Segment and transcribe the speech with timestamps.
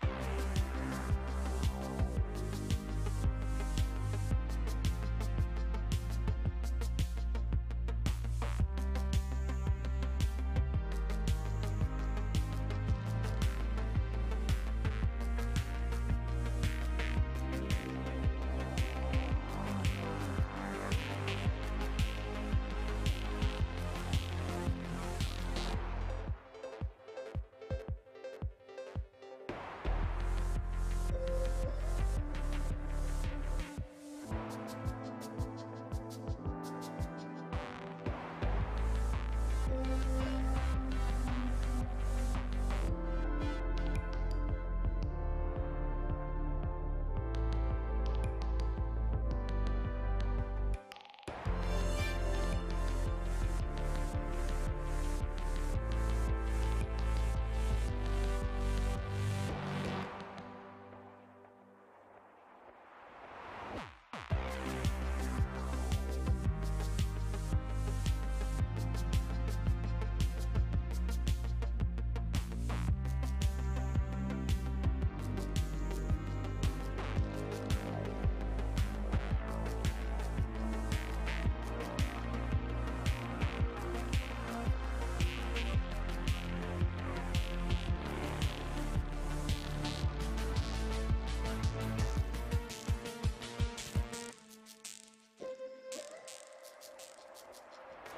[0.00, 0.31] Bye.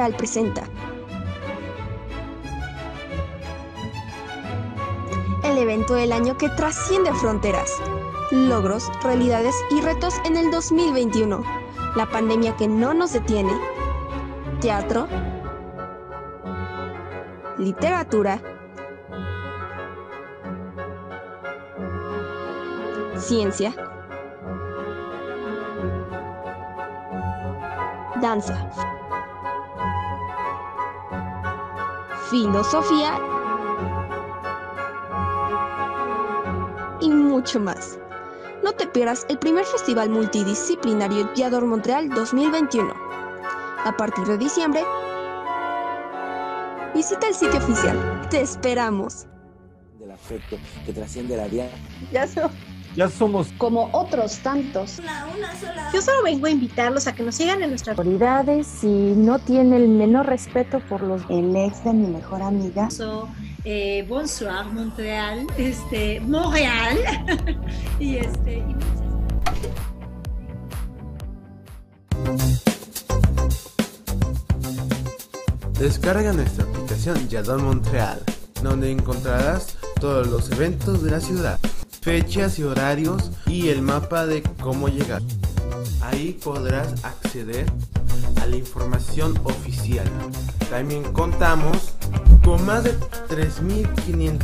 [0.00, 0.79] Montreal presenta
[5.60, 7.70] evento del año que trasciende fronteras,
[8.30, 11.42] logros, realidades y retos en el 2021,
[11.96, 13.52] la pandemia que no nos detiene,
[14.60, 15.06] teatro,
[17.58, 18.40] literatura,
[23.18, 23.74] ciencia,
[28.20, 28.70] danza,
[32.30, 33.39] filosofía
[37.40, 37.98] mucho más.
[38.62, 42.92] No te pierdas el primer festival multidisciplinario Yador Montreal 2021.
[43.86, 44.82] A partir de diciembre,
[46.94, 47.96] visita el sitio oficial.
[48.28, 49.26] Te esperamos.
[49.98, 51.68] Del afecto que trasciende la vida.
[52.12, 52.50] Ya so-
[52.94, 55.00] Ya somos como otros tantos.
[55.94, 59.76] Yo solo vengo a invitarlos a que nos sigan en nuestra autoridades y no tiene
[59.76, 62.88] el menor respeto por los el ex de mi mejor amiga.
[63.64, 66.98] Eh, Bonsoir Montreal, este, Montreal
[68.00, 69.00] y este y muchas-
[75.78, 78.22] Descarga nuestra aplicación Yadon Montreal,
[78.62, 81.58] donde encontrarás todos los eventos de la ciudad,
[82.02, 85.22] fechas y horarios y el mapa de cómo llegar.
[86.02, 87.66] Ahí podrás acceder
[88.42, 90.06] a la información oficial.
[90.68, 91.94] También contamos
[92.44, 92.94] con más de
[93.28, 94.38] 3.500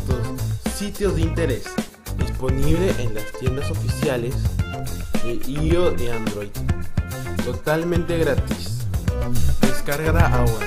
[0.75, 1.65] sitios de interés
[2.19, 4.35] disponible en las tiendas oficiales
[5.25, 6.51] de iOS y Android.
[7.45, 8.87] Totalmente gratis.
[9.61, 10.67] Descárgala ahora.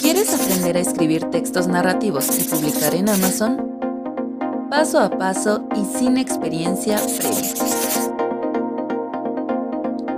[0.00, 3.76] ¿Quieres aprender a escribir textos narrativos y publicar en Amazon?
[4.70, 7.54] Paso a paso y sin experiencia previa.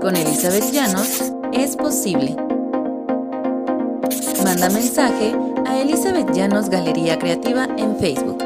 [0.01, 2.48] Con Elizabeth Llanos es posible.
[4.49, 5.35] Manda mensaje
[5.67, 8.39] a Elizabeth Llanos Galería Creativa en Facebook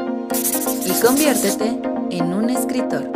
[0.85, 1.79] y conviértete
[2.09, 3.09] en un escritor.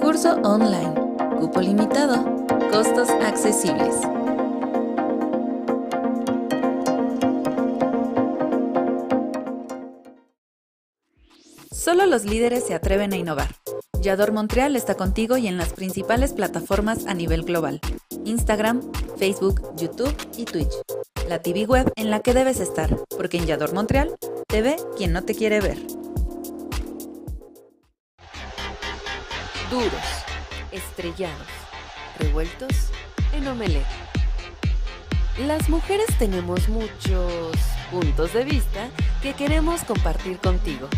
[0.00, 0.94] Curso online.
[1.38, 2.24] Cupo limitado.
[2.72, 3.94] Costos accesibles.
[11.70, 13.48] Solo los líderes se atreven a innovar.
[14.00, 17.80] Yador Montreal está contigo y en las principales plataformas a nivel global.
[18.24, 18.82] Instagram,
[19.16, 20.72] Facebook, YouTube y Twitch.
[21.28, 24.16] La TV web en la que debes estar, porque en Yador Montreal
[24.46, 25.78] te ve quien no te quiere ver.
[29.70, 29.92] duros,
[30.72, 31.46] estrellados,
[32.18, 32.72] revueltos
[33.34, 33.86] en omelette.
[35.46, 37.54] Las mujeres tenemos muchos
[37.90, 38.88] puntos de vista
[39.22, 40.88] que queremos compartir contigo.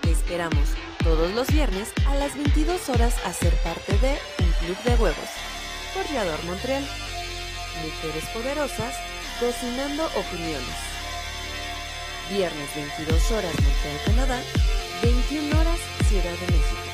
[0.00, 4.82] Te esperamos todos los viernes a las 22 horas a ser parte de Un Club
[4.84, 5.28] de Huevos
[5.92, 6.82] por Yador Montreal.
[7.82, 8.94] Mujeres poderosas
[9.38, 10.76] cocinando opiniones.
[12.30, 14.40] Viernes 22 horas Montreal, Canadá,
[15.02, 16.93] 21 horas Ciudad de México.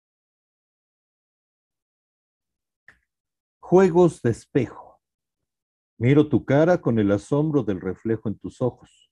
[3.71, 4.99] Juegos de espejo.
[5.97, 9.09] Miro tu cara con el asombro del reflejo en tus ojos.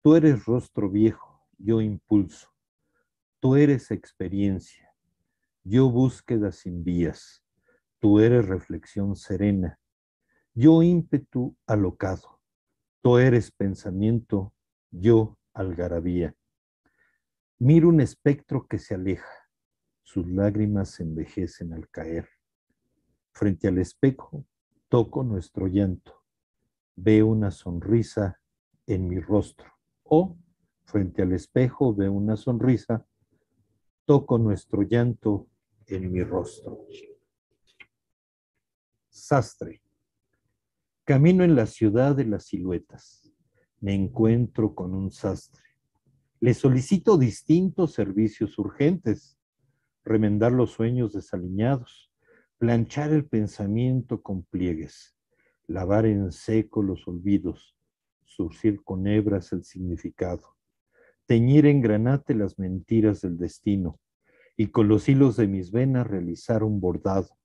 [0.00, 2.48] Tú eres rostro viejo, yo impulso.
[3.38, 4.90] Tú eres experiencia,
[5.62, 7.44] yo búsqueda sin vías.
[7.98, 9.78] Tú eres reflexión serena,
[10.54, 12.40] yo ímpetu alocado.
[13.02, 14.54] Tú eres pensamiento,
[14.90, 16.34] yo algarabía.
[17.58, 19.50] Miro un espectro que se aleja,
[20.02, 22.35] sus lágrimas envejecen al caer.
[23.36, 24.46] Frente al espejo,
[24.88, 26.24] toco nuestro llanto.
[26.94, 28.40] Veo una sonrisa
[28.86, 29.76] en mi rostro
[30.08, 30.38] o
[30.84, 33.04] frente al espejo veo una sonrisa,
[34.06, 35.48] toco nuestro llanto
[35.86, 36.86] en mi rostro.
[39.10, 39.82] Sastre.
[41.04, 43.30] Camino en la ciudad de las siluetas.
[43.80, 45.62] Me encuentro con un sastre.
[46.40, 49.38] Le solicito distintos servicios urgentes.
[50.04, 52.05] Remendar los sueños desaliñados.
[52.58, 55.16] Planchar el pensamiento con pliegues.
[55.66, 57.76] Lavar en seco los olvidos
[58.36, 60.56] surcir con hebras el significado,
[61.26, 63.98] teñir en granate las mentiras del destino
[64.56, 67.38] y con los hilos de mis venas realizar un bordado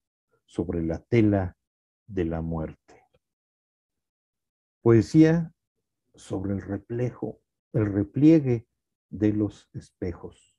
[0.45, 1.57] sobre la tela
[2.07, 3.05] de la muerte.
[4.81, 5.53] Poesía
[6.13, 7.41] sobre el reflejo,
[7.73, 8.67] el repliegue
[9.09, 10.57] de los espejos.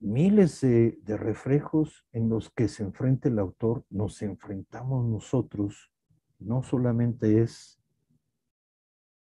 [0.00, 5.90] Miles de, reflejos en los que se enfrenta el autor, nos enfrentamos nosotros,
[6.38, 7.80] no solamente es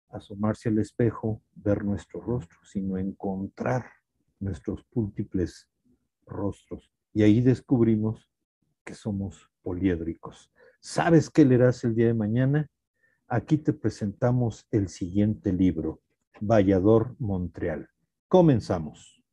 [0.10, 3.86] asomarse al espejo, ver nuestro rostro, sino encontrar
[4.40, 5.70] nuestros múltiples
[6.26, 6.92] rostros.
[7.14, 8.30] Y ahí descubrimos
[8.84, 10.52] que somos poliédricos.
[10.82, 12.70] ¿Sabes qué leerás el día de mañana?
[13.28, 16.02] Aquí te presentamos el siguiente libro,
[16.42, 17.90] Vallador Montreal.
[18.28, 19.24] Comenzamos.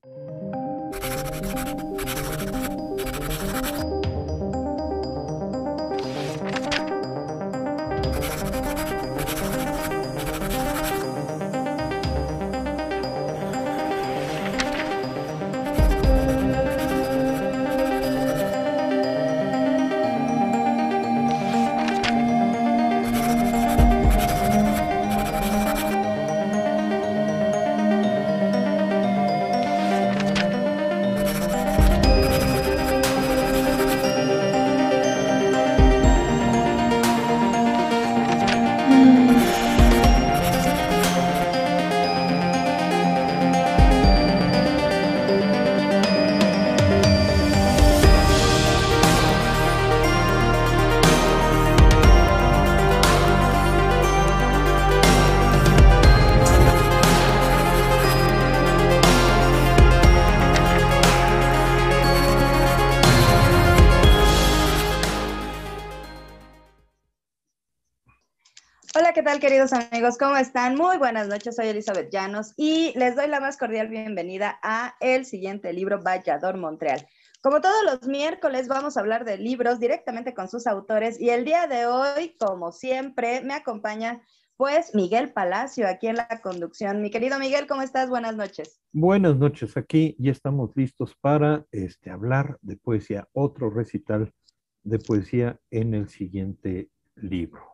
[70.22, 70.76] ¿Cómo están?
[70.76, 75.24] Muy buenas noches, soy Elizabeth Llanos y les doy la más cordial bienvenida a el
[75.24, 77.04] siguiente libro, Vallador Montreal.
[77.42, 81.44] Como todos los miércoles, vamos a hablar de libros directamente con sus autores y el
[81.44, 84.22] día de hoy, como siempre, me acompaña
[84.56, 87.02] pues Miguel Palacio aquí en la conducción.
[87.02, 88.08] Mi querido Miguel, ¿cómo estás?
[88.08, 88.80] Buenas noches.
[88.92, 94.32] Buenas noches, aquí ya estamos listos para este, hablar de poesía, otro recital
[94.84, 97.71] de poesía en el siguiente libro.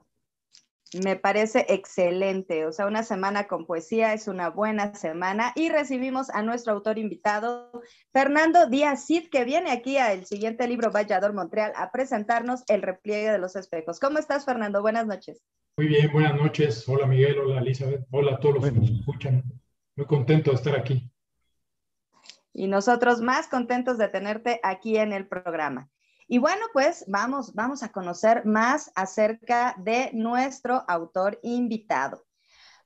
[0.94, 6.30] Me parece excelente, o sea, una semana con poesía es una buena semana y recibimos
[6.30, 11.72] a nuestro autor invitado, Fernando Díaz Cid, que viene aquí al siguiente libro Vallador Montreal
[11.76, 14.00] a presentarnos El repliegue de los espejos.
[14.00, 14.80] ¿Cómo estás, Fernando?
[14.80, 15.42] Buenas noches.
[15.76, 16.88] Muy bien, buenas noches.
[16.88, 17.38] Hola, Miguel.
[17.38, 18.06] Hola, Elizabeth.
[18.10, 19.44] Hola a todos los que nos escuchan.
[19.94, 21.10] Muy contento de estar aquí.
[22.54, 25.90] Y nosotros más contentos de tenerte aquí en el programa.
[26.30, 32.26] Y bueno, pues vamos, vamos a conocer más acerca de nuestro autor invitado.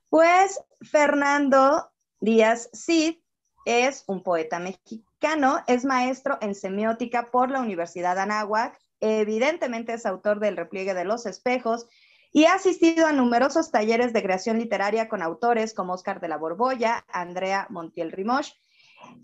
[0.09, 3.17] Pues Fernando Díaz Cid
[3.65, 10.05] es un poeta mexicano, es maestro en semiótica por la Universidad de Anáhuac, evidentemente es
[10.05, 11.85] autor del Repliegue de los Espejos
[12.31, 16.37] y ha asistido a numerosos talleres de creación literaria con autores como Oscar de la
[16.37, 18.53] Borbolla, Andrea Montiel Rimoch,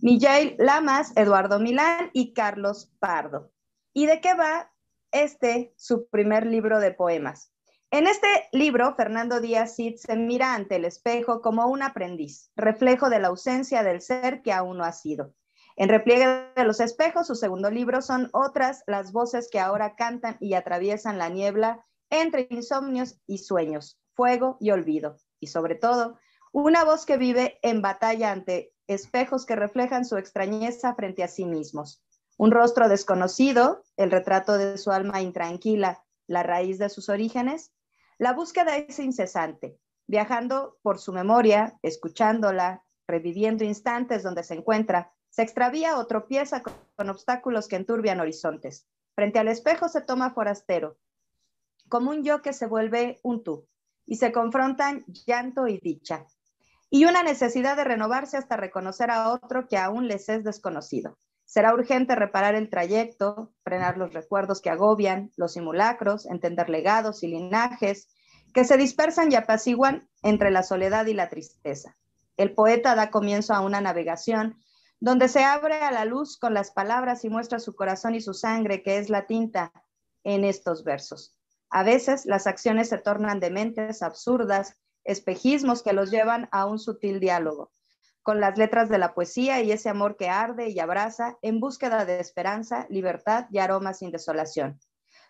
[0.02, 3.50] Miguel Lamas, Eduardo Milán y Carlos Pardo.
[3.94, 4.72] ¿Y de qué va
[5.12, 7.52] este, su primer libro de poemas?
[7.92, 13.10] En este libro, Fernando Díaz Cid se mira ante el espejo como un aprendiz, reflejo
[13.10, 15.34] de la ausencia del ser que aún no ha sido.
[15.76, 20.38] En Repliegue de los Espejos, su segundo libro, son otras las voces que ahora cantan
[20.40, 25.18] y atraviesan la niebla entre insomnios y sueños, fuego y olvido.
[25.40, 26.20] Y sobre todo,
[26.52, 31.46] una voz que vive en batalla ante espejos que reflejan su extrañeza frente a sí
[31.46, 32.04] mismos.
[32.40, 37.74] Un rostro desconocido, el retrato de su alma intranquila, la raíz de sus orígenes,
[38.18, 39.78] la búsqueda es incesante,
[40.08, 47.10] viajando por su memoria, escuchándola, reviviendo instantes donde se encuentra, se extravía o tropieza con,
[47.10, 48.88] obstáculos que enturbian horizontes.
[49.16, 50.98] Frente al espejo se toma forastero,
[51.90, 53.68] como un yo que se vuelve un tú,
[54.06, 56.26] y se confrontan llanto y dicha,
[56.90, 61.18] y una necesidad de renovarse hasta reconocer a otro que aún les es desconocido.
[61.50, 67.28] Será urgente reparar el trayecto, frenar los recuerdos que agobian, los simulacros, entender legados y
[67.28, 68.08] linajes
[68.54, 71.98] que se dispersan y apaciguan entre la soledad y la tristeza.
[72.38, 74.60] El poeta da comienzo a una navegación
[75.00, 78.36] donde se abre a la luz con las palabras y muestra su corazón y su
[78.36, 79.74] sangre, que es la tinta
[80.24, 81.36] en estos versos.
[81.72, 87.20] A veces las acciones se tornan dementes, absurdas, espejismos que los llevan a un sutil
[87.20, 87.72] diálogo
[88.30, 92.06] con las letras de la poesía y ese amor que arde y abraza en búsqueda
[92.06, 94.80] de esperanza, libertad y aromas sin desolación.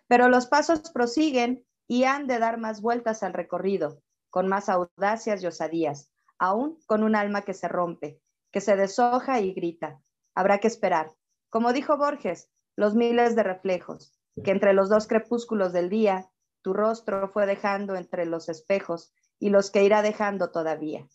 [0.06, 5.42] Pero los pasos prosiguen y han de dar más vueltas al recorrido, con más audacias
[5.42, 8.20] y osadías, aún con un alma que se rompe,
[8.52, 9.98] que se deshoja y grita.
[10.34, 11.10] Habrá que esperar.
[11.48, 14.12] Como dijo Borges, los miles de reflejos,
[14.44, 19.48] que entre los dos crepúsculos del día, tu rostro fue dejando entre los espejos y
[19.48, 21.08] los que irá dejando todavía.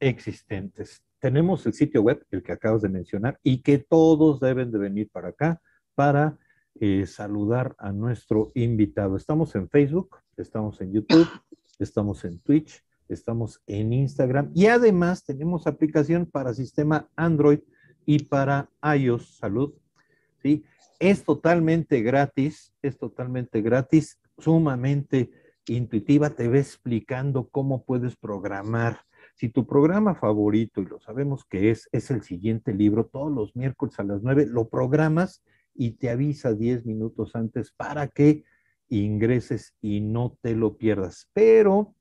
[0.00, 4.78] existentes tenemos el sitio web, el que acabas de mencionar, y que todos deben de
[4.78, 5.62] venir para acá
[5.94, 6.36] para
[6.80, 9.16] eh, saludar a nuestro invitado.
[9.16, 11.28] Estamos en Facebook, estamos en YouTube,
[11.78, 17.60] estamos en Twitch, estamos en Instagram y además tenemos aplicación para sistema Android
[18.04, 19.74] y para iOS Salud.
[20.42, 20.64] ¿sí?
[20.98, 25.30] Es totalmente gratis, es totalmente gratis, sumamente
[25.66, 29.02] intuitiva, te ve explicando cómo puedes programar
[29.34, 33.56] si tu programa favorito, y lo sabemos que es, es el siguiente libro, todos los
[33.56, 35.42] miércoles a las 9, lo programas
[35.74, 38.44] y te avisa 10 minutos antes para que
[38.88, 41.28] ingreses y no te lo pierdas.
[41.32, 41.94] Pero,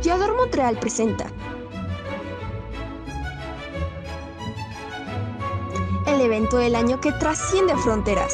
[0.01, 1.31] Yador Montreal presenta
[6.07, 8.33] el evento del año que trasciende fronteras,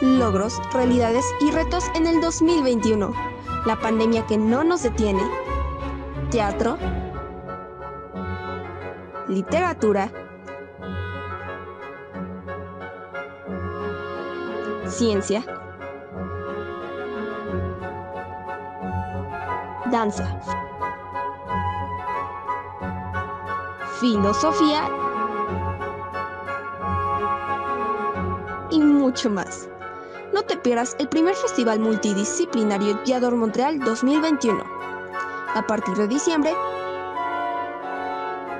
[0.00, 3.29] logros, realidades y retos en el 2021
[3.66, 5.22] la pandemia que no nos detiene,
[6.30, 6.78] teatro,
[9.28, 10.10] literatura,
[14.86, 15.44] ciencia,
[19.90, 20.40] danza,
[24.00, 24.88] filosofía.
[28.70, 29.69] Y mucho más.
[30.50, 34.60] Te pierdas el primer festival multidisciplinario Yador Montreal 2021.
[35.54, 36.52] A partir de diciembre,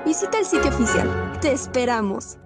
[0.05, 1.37] visita el sitio oficial.
[1.41, 2.37] Te esperamos.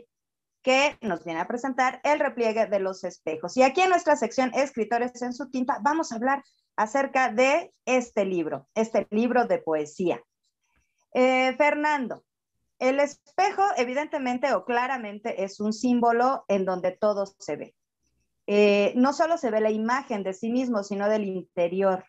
[0.63, 3.55] que nos viene a presentar el repliegue de los espejos.
[3.59, 6.43] Y aquí en nuestra sección Escritores en su tinta vamos a hablar
[6.77, 10.23] acerca de este libro, este libro de poesía.
[11.13, 12.25] Eh, Fernando,
[12.79, 17.75] el espejo evidentemente o claramente es un símbolo en donde todo se ve.
[18.47, 22.05] Eh, no solo se ve la imagen de sí mismo, sino del interior.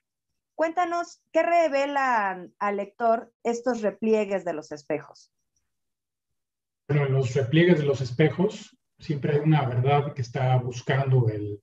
[0.56, 5.32] Cuéntanos, ¿qué revelan al lector estos repliegues de los espejos?
[6.88, 11.60] Bueno, en los repliegues de los espejos siempre hay una verdad que está buscando el,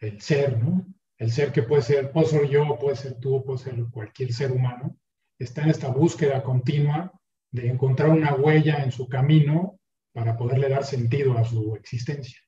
[0.00, 0.84] el ser, ¿no?
[1.18, 4.52] El ser que puede ser, puedo ser yo, puede ser tú, puede ser cualquier ser
[4.52, 4.96] humano,
[5.38, 7.12] está en esta búsqueda continua
[7.50, 9.78] de encontrar una huella en su camino
[10.12, 12.38] para poderle dar sentido a su existencia.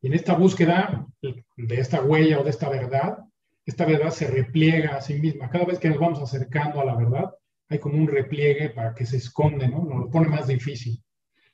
[0.00, 3.18] Y en esta búsqueda de esta huella o de esta verdad,
[3.64, 5.48] esta verdad se repliega a sí misma.
[5.48, 7.34] Cada vez que nos vamos acercando a la verdad,
[7.68, 9.82] hay como un repliegue para que se esconde, ¿no?
[9.82, 11.02] Nos lo pone más difícil.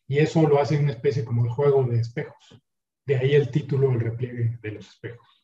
[0.08, 2.60] Y eso lo hace una especie como de juego de espejos.
[3.06, 5.39] De ahí el título, el repliegue de los espejos.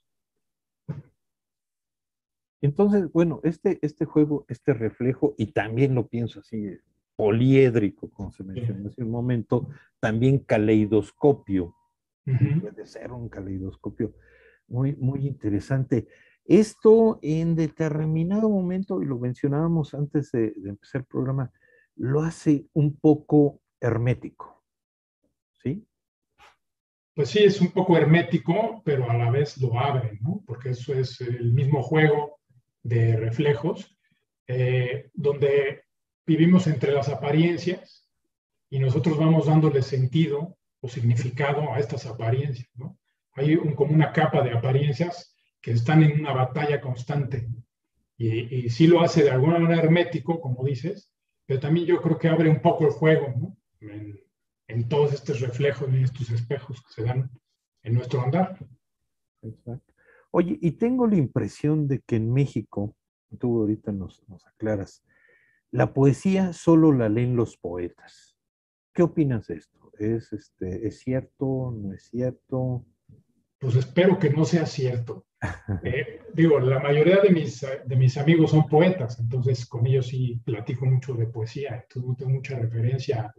[2.63, 6.79] Entonces, bueno, este, este juego, este reflejo, y también lo pienso así,
[7.17, 9.69] poliédrico, como se mencionó hace un momento,
[10.01, 11.75] también caleidoscopio.
[12.25, 14.15] Puede ser un caleidoscopio
[14.69, 16.09] muy, muy interesante.
[16.45, 21.53] Esto en determinado momento, y lo mencionábamos antes de, de empezar el programa,
[21.97, 24.65] lo hace un poco hermético.
[25.63, 25.87] ¿Sí?
[27.15, 30.43] Pues sí, es un poco hermético, pero a la vez lo abre, ¿no?
[30.47, 32.36] Porque eso es el mismo juego
[32.87, 33.97] de reflejos,
[34.47, 35.83] eh, donde
[36.25, 38.09] vivimos entre las apariencias
[38.71, 42.69] y nosotros vamos dándole sentido o significado a estas apariencias.
[42.77, 42.97] ¿no?
[43.33, 47.49] Hay como una capa de apariencias que están en una batalla constante.
[48.19, 51.13] Y, sí lo hace de alguna manera hermético, como dices,
[51.45, 54.21] pero también yo creo que abre un poco el juego en,
[54.69, 57.31] en todos estos reflejos y estos espejos que se dan
[57.83, 58.59] en nuestro andar.
[59.43, 59.96] Exacto.
[60.39, 62.95] Oye, y tengo la impresión de que en México,
[63.41, 65.03] tú ahorita nos, nos aclaras,
[65.71, 68.37] la poesía solo la leen los poetas.
[68.93, 69.91] ¿Qué opinas de esto?
[69.99, 71.73] ¿Es, este, ¿Es cierto?
[71.75, 72.85] ¿No es cierto?
[73.59, 75.25] Pues espero que no sea cierto.
[75.83, 80.39] Eh, digo, la mayoría de mis, de mis amigos son poetas, entonces con ellos sí
[80.45, 83.33] platico mucho de poesía, entonces no tengo mucha referencia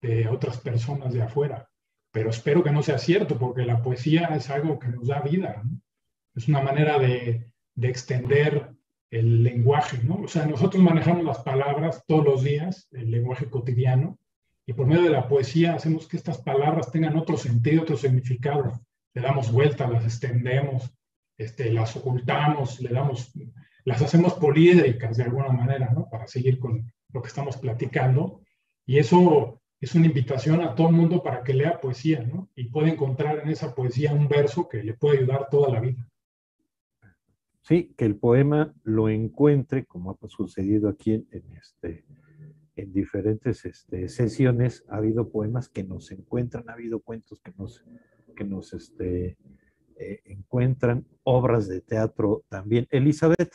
[0.00, 1.68] de otras personas de afuera,
[2.12, 5.60] pero espero que no sea cierto, porque la poesía es algo que nos da vida,
[5.64, 5.80] ¿no?
[6.36, 8.70] Es una manera de, de, extender
[9.10, 10.22] el lenguaje, ¿no?
[10.22, 14.18] O sea, nosotros manejamos las palabras todos los días, el lenguaje cotidiano,
[14.66, 18.80] y por medio de la poesía hacemos que estas palabras tengan otro sentido, otro significado.
[19.14, 20.92] Le damos vuelta, las extendemos,
[21.38, 23.32] este, las ocultamos, le damos,
[23.84, 26.08] las hacemos poliédricas de alguna manera, ¿no?
[26.10, 28.42] Para seguir con lo que estamos platicando.
[28.84, 32.50] Y eso es una invitación a todo el mundo para que lea poesía, ¿no?
[32.56, 36.08] Y puede encontrar en esa poesía un verso que le puede ayudar toda la vida.
[37.66, 42.04] Sí, que el poema lo encuentre, como ha sucedido aquí en, este,
[42.76, 47.84] en diferentes este, sesiones, ha habido poemas que nos encuentran, ha habido cuentos que nos,
[48.36, 49.36] que nos este,
[49.96, 52.86] eh, encuentran, obras de teatro también.
[52.88, 53.52] Elizabeth.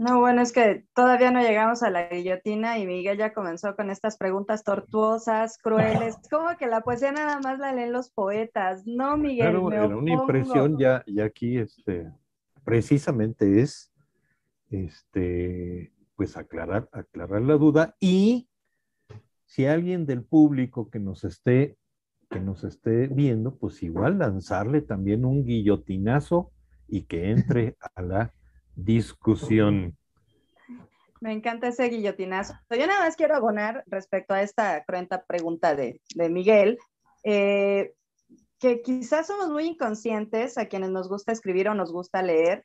[0.00, 3.90] No, bueno, es que todavía no llegamos a la guillotina y Miguel ya comenzó con
[3.90, 6.16] estas preguntas tortuosas, crueles.
[6.30, 8.86] ¿Cómo que la poesía nada más la leen los poetas?
[8.86, 9.50] No, Miguel.
[9.50, 12.10] Claro, me era una impresión ya, ya aquí, este,
[12.64, 13.92] precisamente es
[14.70, 18.48] este, pues aclarar, aclarar la duda y
[19.44, 21.76] si alguien del público que nos esté
[22.30, 26.52] que nos esté viendo, pues igual lanzarle también un guillotinazo
[26.88, 28.32] y que entre a la
[28.74, 29.96] discusión.
[31.20, 32.54] Me encanta ese guillotinazo.
[32.70, 36.78] Yo nada más quiero abonar respecto a esta cruenta pregunta de, de Miguel,
[37.24, 37.92] eh,
[38.58, 42.64] que quizás somos muy inconscientes a quienes nos gusta escribir o nos gusta leer,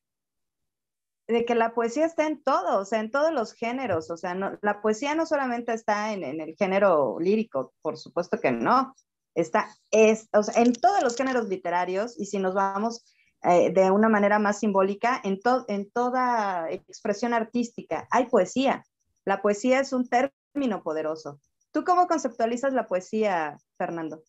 [1.27, 4.35] de que la poesía está en todo, o sea, en todos los géneros, o sea,
[4.35, 8.93] no, la poesía no solamente está en, en, el género lírico, por supuesto que no,
[9.33, 13.03] está es, o sea, en todos los géneros literarios y si nos vamos
[13.47, 18.83] eh, de una manera más simbólica, en, to, en toda expresión artística hay poesía.
[19.25, 21.39] La poesía es un término poderoso.
[21.71, 24.23] ¿Tú cómo conceptualizas la poesía, Fernando?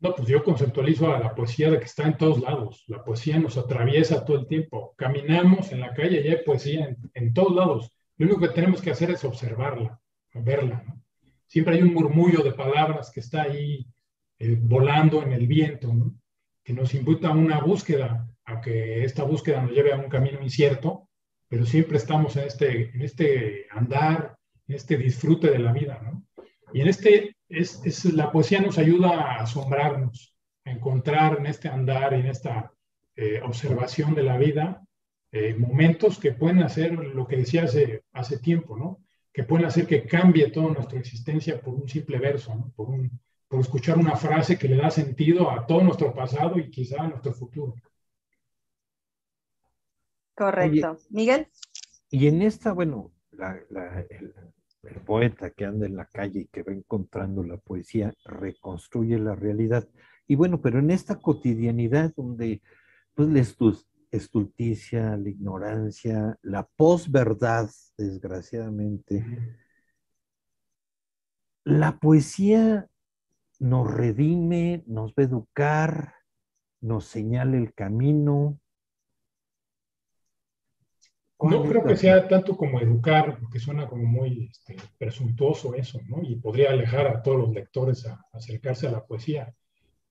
[0.00, 2.84] No, pues yo conceptualizo la poesía de que está en todos lados.
[2.86, 4.94] La poesía nos atraviesa todo el tiempo.
[4.96, 7.92] Caminamos en la calle y hay poesía en, todos lados.
[8.16, 10.00] Lo único que tenemos que hacer es observarla,
[10.32, 10.82] verla.
[11.46, 13.86] Siempre hay un murmullo de palabras que está ahí
[14.38, 15.92] eh, volando en el viento,
[16.64, 21.08] que nos imputa a una búsqueda, aunque esta búsqueda nos lleve a un camino incierto,
[21.48, 24.36] pero siempre estamos en este, en este andar,
[24.68, 26.00] en este disfrute de la vida.
[26.02, 26.24] ¿no?
[26.72, 30.34] Y en este, es, es, la poesía nos ayuda a asombrarnos,
[30.64, 32.72] a encontrar en este andar, en esta
[33.16, 34.82] eh, observación de la vida,
[35.32, 39.00] eh, momentos que pueden hacer lo que decía hace, hace tiempo, ¿no?
[39.32, 43.60] que pueden hacer que cambie toda nuestra existencia por un simple verso, por, un, por
[43.60, 47.32] escuchar una frase que le da sentido a todo nuestro pasado y quizá a nuestro
[47.32, 47.74] futuro.
[50.40, 50.92] Correcto.
[50.92, 51.48] Oye, Miguel.
[52.08, 54.34] Y en esta, bueno, la, la, el,
[54.84, 59.34] el poeta que anda en la calle y que va encontrando la poesía reconstruye la
[59.34, 59.86] realidad.
[60.26, 62.62] Y bueno, pero en esta cotidianidad donde
[63.14, 63.44] pues la
[64.10, 69.26] estulticia, la ignorancia, la posverdad, desgraciadamente,
[71.64, 72.88] la poesía
[73.58, 76.14] nos redime, nos va a educar,
[76.80, 78.58] nos señala el camino,
[81.42, 86.22] no creo que sea tanto como educar, porque suena como muy este, presuntuoso eso, ¿no?
[86.22, 89.54] Y podría alejar a todos los lectores a, a, acercarse a la poesía.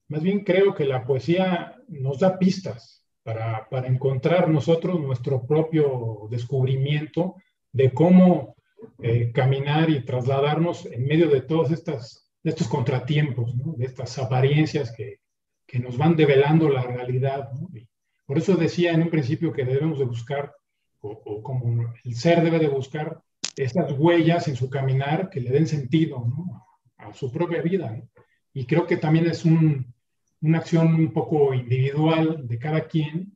[0.08, 6.28] Más bien creo que la poesía nos da pistas para, para encontrar nosotros nuestro propio
[6.32, 7.36] descubrimiento
[7.72, 8.56] de cómo
[9.02, 13.74] eh, caminar y trasladarnos en medio de todos estas, de estos contratiempos, ¿no?
[13.74, 15.20] de estas apariencias que,
[15.68, 17.52] que, nos van develando la realidad.
[17.54, 17.70] ¿no?
[18.26, 20.54] por eso decía en un principio que debemos de buscar
[21.02, 23.22] o, o, como el ser debe de buscar
[23.56, 26.66] estas huellas en su caminar que le den sentido ¿no?
[26.98, 27.92] a su propia vida.
[27.92, 28.10] ¿no?
[28.54, 29.94] Y creo que también es un,
[30.42, 33.36] una acción un poco individual de cada quien,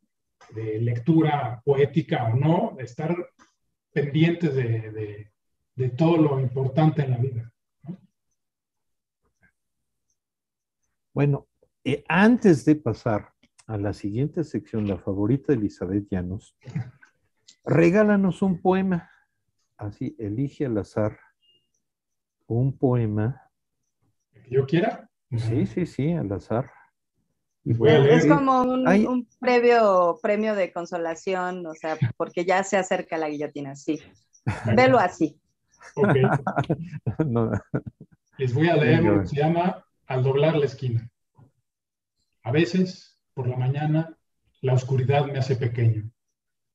[0.54, 3.16] de lectura poética o no, de estar
[3.92, 5.32] pendientes de, de,
[5.76, 7.52] de todo lo importante en la vida.
[7.84, 8.00] ¿no?
[11.14, 11.48] Bueno,
[11.84, 13.34] eh, antes de pasar
[13.68, 16.56] a la siguiente sección, la favorita de Elizabeth Llanos,
[17.64, 19.10] regálanos un poema.
[19.78, 21.18] Así, elige al azar
[22.48, 23.50] un poema.
[24.32, 25.10] ¿Que yo quiera?
[25.32, 26.70] Sí, sí, sí, al azar.
[27.64, 28.20] Y voy a leer.
[28.20, 33.30] Es como un, un, previo premio de consolación, o sea, porque ya se acerca la
[33.30, 34.00] guillotina, sí.
[34.76, 35.40] Velo así.
[35.96, 36.16] Ok.
[37.26, 37.52] no.
[38.38, 41.10] Les voy a leer lo que se llama Al doblar la esquina.
[42.44, 44.18] A veces, por la mañana,
[44.62, 46.10] la oscuridad me hace pequeño.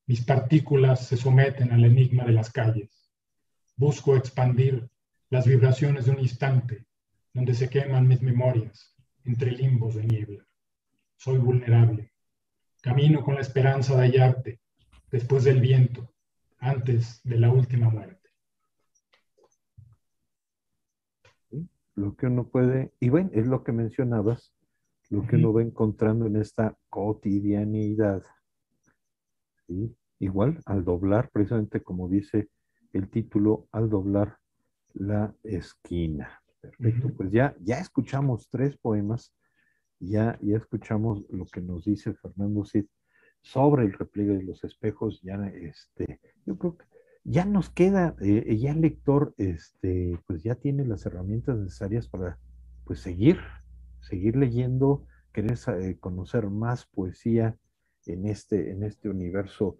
[0.09, 3.11] Mis partículas se someten al enigma de las calles.
[3.75, 4.89] Busco expandir
[5.29, 6.87] las vibraciones de un instante
[7.31, 10.43] donde se queman mis memorias entre limbos de niebla.
[11.15, 12.11] Soy vulnerable.
[12.81, 14.59] Camino con la esperanza de hallarte
[15.11, 16.11] después del viento,
[16.57, 18.29] antes de la última muerte.
[21.93, 24.51] Lo que uno puede, y bueno, es lo que mencionabas,
[25.11, 28.23] lo que uno va encontrando en esta cotidianidad.
[29.67, 29.95] ¿sí?
[30.19, 32.49] Igual, al doblar, precisamente como dice
[32.93, 34.37] el título, al doblar
[34.93, 36.41] la esquina.
[36.61, 37.15] Perfecto, uh -huh.
[37.15, 39.33] pues ya, ya escuchamos tres poemas,
[39.99, 42.85] ya, ya escuchamos lo que nos dice Fernando Cid
[43.41, 46.85] sobre el repliegue de los espejos, ya este, yo creo que
[47.23, 52.37] ya nos queda, eh, ya el lector, este, pues ya tiene las herramientas necesarias para,
[52.85, 53.37] pues seguir,
[54.01, 57.55] seguir leyendo, querer eh, conocer más poesía
[58.05, 59.77] en este, en este universo,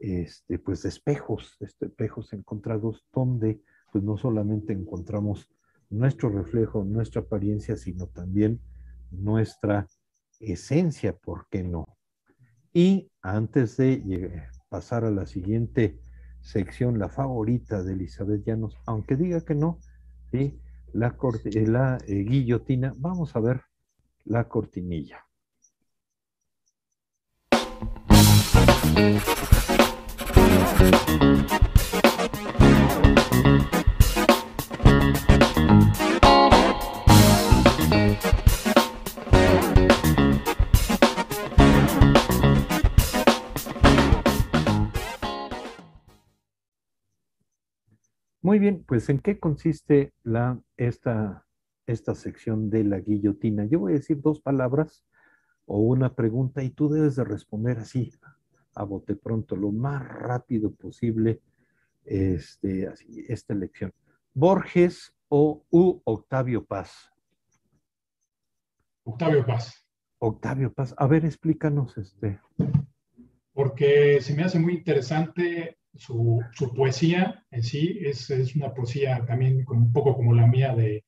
[0.00, 3.60] este, pues espejos, este, espejos encontrados donde,
[3.92, 5.50] pues no solamente encontramos
[5.90, 8.60] nuestro reflejo, nuestra apariencia, sino también
[9.10, 9.86] nuestra
[10.40, 11.86] esencia, ¿por qué no?
[12.72, 15.98] Y antes de pasar a la siguiente
[16.40, 19.78] sección, la favorita de Elizabeth Llanos, aunque diga que no,
[20.30, 20.60] ¿sí?
[20.92, 21.16] La,
[21.66, 23.62] la eh, guillotina, vamos a ver
[24.24, 25.24] la cortinilla.
[48.48, 51.44] Muy bien, pues ¿en qué consiste la, esta,
[51.86, 53.66] esta sección de la guillotina?
[53.66, 55.04] Yo voy a decir dos palabras
[55.66, 58.10] o una pregunta y tú debes de responder así,
[58.78, 61.40] a bote pronto, lo más rápido posible,
[62.04, 63.92] este, así, esta elección.
[64.32, 67.10] ¿Borges o U Octavio Paz?
[69.04, 69.84] Octavio Paz.
[70.18, 70.94] Octavio Paz.
[70.96, 72.40] A ver, explícanos este.
[73.52, 76.40] Porque se me hace muy interesante su,
[76.76, 81.04] poesía en sí es, es, una poesía también un poco como la mía, de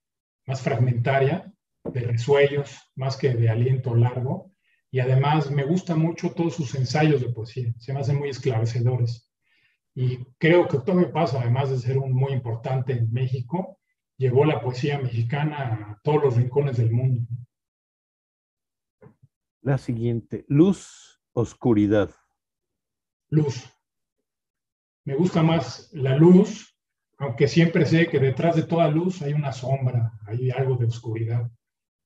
[0.47, 1.53] más fragmentaria,
[1.85, 4.50] de resuellos, más que de aliento largo.
[4.91, 9.31] Y además me gustan mucho todos sus ensayos de poesía, se me hacen muy esclarecedores.
[9.95, 13.79] Y creo que Octavio Paz, además de ser un muy importante en México,
[14.17, 17.23] llevó la poesía mexicana a todos los rincones del mundo.
[19.63, 22.11] La siguiente, luz, oscuridad.
[23.29, 23.71] Luz
[25.11, 26.77] me gusta más la luz,
[27.19, 31.51] aunque siempre sé que detrás de toda luz hay una sombra, hay algo de oscuridad,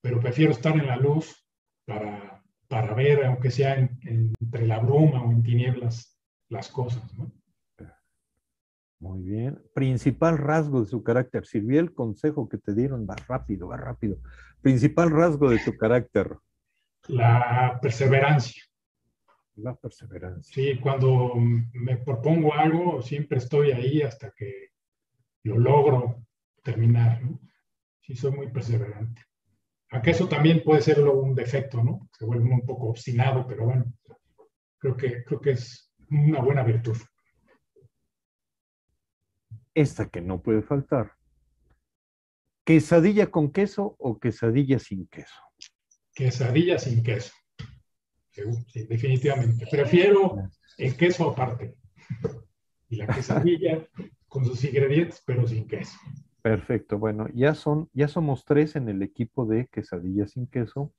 [0.00, 1.46] pero prefiero estar en la luz
[1.84, 2.33] para,
[2.74, 7.04] para ver, aunque sea entre la bruma o en tinieblas, las cosas.
[8.98, 9.62] Muy bien.
[9.76, 11.46] Principal rasgo de su carácter.
[11.46, 14.16] Sirvió el consejo que te dieron, va rápido, va rápido.
[14.60, 16.36] Principal rasgo de tu carácter.
[17.06, 18.64] La perseverancia.
[19.54, 20.52] La perseverancia.
[20.52, 24.70] Sí, cuando me propongo algo, siempre estoy ahí hasta que
[25.44, 26.26] lo logro
[26.64, 27.22] terminar.
[27.22, 27.38] ¿no?
[28.00, 29.22] Sí, soy muy perseverante.
[29.94, 32.08] Aunque eso también puede ser un defecto, ¿no?
[32.18, 33.84] Se vuelve un poco obstinado, pero bueno,
[34.78, 36.96] creo que, creo que es una buena virtud.
[39.72, 41.12] Esta que no puede faltar.
[42.64, 45.40] ¿Quesadilla con queso o quesadilla sin queso?
[46.12, 47.32] Quesadilla sin queso
[48.72, 49.66] sí, definitivamente.
[49.70, 51.76] Prefiero el queso aparte.
[52.88, 53.86] Y la quesadilla
[54.28, 55.96] con sus ingredientes, pero sin queso.
[56.44, 56.98] Perfecto.
[56.98, 60.92] Bueno, ya son, ya somos tres en el equipo de quesadilla sin queso.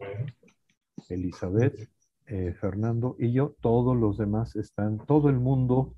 [1.07, 1.87] Elizabeth,
[2.25, 3.55] eh, Fernando y yo.
[3.61, 5.93] Todos los demás están, todo el mundo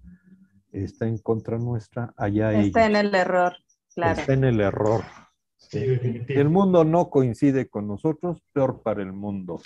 [0.74, 2.14] está en contra nuestra.
[2.18, 3.56] Allá está en el error,
[3.96, 4.20] claro.
[4.20, 5.06] Está en el error.
[5.56, 5.80] Sí,
[6.28, 9.62] el mundo no coincide con nosotros, peor para el mundo.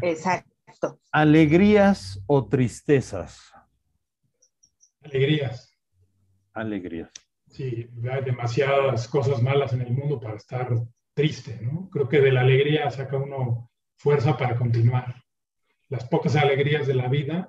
[0.00, 0.98] Exacto.
[1.12, 3.52] ¿Alegrías o tristezas?
[5.02, 5.76] Alegrías.
[6.54, 7.10] Alegrías.
[7.50, 10.68] Sí, hay demasiadas cosas malas en el mundo para estar
[11.14, 11.90] triste, ¿no?
[11.90, 15.16] Creo que de la alegría saca uno fuerza para continuar.
[15.88, 17.48] Las pocas alegrías de la vida,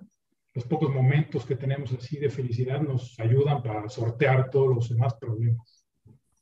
[0.56, 5.14] los pocos momentos que tenemos así de felicidad nos ayudan para sortear todos los demás
[5.16, 5.86] problemas.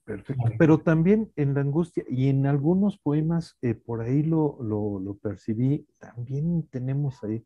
[0.06, 0.44] Perfecto.
[0.58, 5.86] Pero también en la angustia, y en algunos poemas, eh, por ahí lo, lo, percibí,
[6.00, 7.46] también tenemos ahí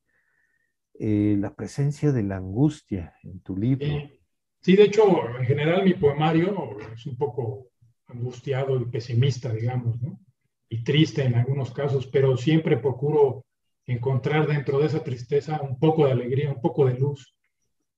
[0.99, 3.87] eh, la presencia de la angustia en tu libro.
[3.87, 4.22] Sí.
[4.65, 7.67] De hecho, en general mi poemario es un poco
[8.07, 10.19] angustiado y pesimista, digamos, ¿no?
[10.69, 13.45] Y triste en algunos casos, pero siempre procuro
[13.85, 17.35] encontrar dentro de esa tristeza un poco de alegría, un poco de luz.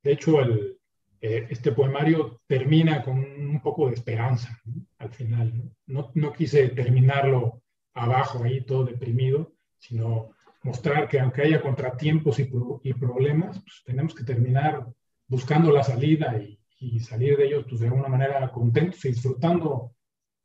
[0.04, 4.60] De hecho, eh, este poemario termina con un poco de esperanza
[4.98, 5.72] al final.
[5.86, 6.12] ¿no?
[6.16, 7.62] No, quise terminarlo
[7.94, 10.32] abajo, ahí todo deprimido, sino
[10.64, 12.50] mostrar que aunque haya contratiempos y,
[12.84, 14.88] y problemas, pues tenemos que terminar
[15.28, 19.96] buscando la salida y, y, salir de ellos pues, de alguna manera contentos y disfrutando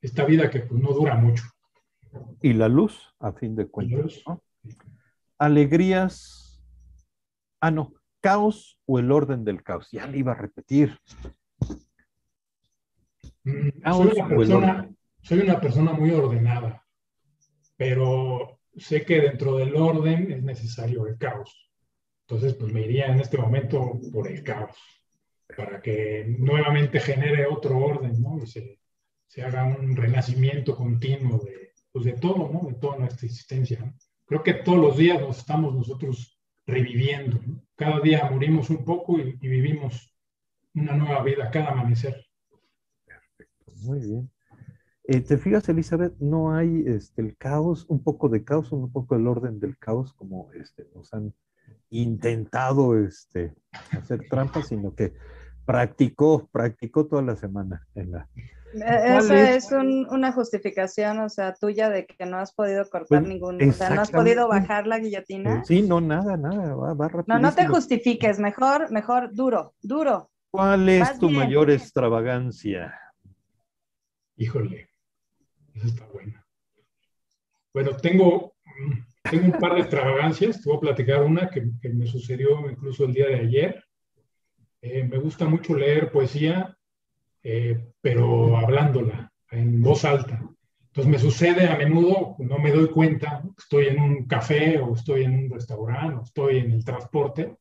[0.01, 1.45] esta vida que pues, no dura mucho.
[2.43, 4.23] Y la luz, a fin de cuentas.
[5.39, 6.63] Alegrías.
[7.61, 9.89] Ah, no caos o el orden del caos.
[9.91, 10.99] Ya le iba a repetir.
[13.45, 14.91] Mm, soy, una persona,
[15.23, 16.85] soy una persona muy ordenada,
[17.77, 21.70] pero sé que dentro del orden es necesario el caos.
[22.31, 24.77] Entonces, pues me iría en este momento por el caos,
[25.57, 28.39] para que nuevamente genere otro orden, ¿no?
[28.41, 28.79] Y se,
[29.27, 32.69] se haga un renacimiento continuo de, pues de todo, ¿no?
[32.69, 33.93] De toda nuestra existencia.
[34.27, 37.41] Creo que todos los días nos estamos nosotros reviviendo.
[37.75, 40.15] Cada día morimos un poco y, vivimos
[40.73, 42.15] una nueva vida cada amanecer.
[43.07, 44.31] Perfecto, muy bien.
[45.03, 46.17] Eh, ¿Te fijas, Elizabeth?
[46.21, 50.13] No hay este, el caos, un poco de caos, un poco el orden del caos,
[50.13, 51.35] como este, nos han
[51.91, 53.55] intentado este,
[53.93, 55.13] hacer trampas, sino que
[55.71, 58.29] Practicó, practicó toda la semana en la...
[58.75, 63.21] Eh, eso es un, una justificación, o sea, tuya de que no has podido cortar
[63.21, 65.65] Pues, ningún, o sea, no has podido bajar la guillotina.
[65.65, 70.33] Sí, no, nada, nada, va, va No, no te justifiques, mejor, mejor, duro, duro.
[70.51, 71.39] ¿Cuál es Vas tu bien.
[71.39, 72.93] mayor extravagancia?
[74.37, 74.89] Híjole,
[75.75, 76.45] esa está buena.
[77.73, 80.63] Bueno, tengo, mm, tengo un par de extravagancias.
[80.63, 83.85] Te voy a platicar una que, me sucedió incluso el día de ayer.
[84.83, 86.77] Eh, me gusta mucho leer poesía,
[87.43, 90.41] eh, pero hablándola en voz alta.
[90.87, 95.23] Entonces me sucede a menudo, no me doy cuenta, estoy en un café o estoy
[95.23, 97.57] en un restaurante o estoy en el transporte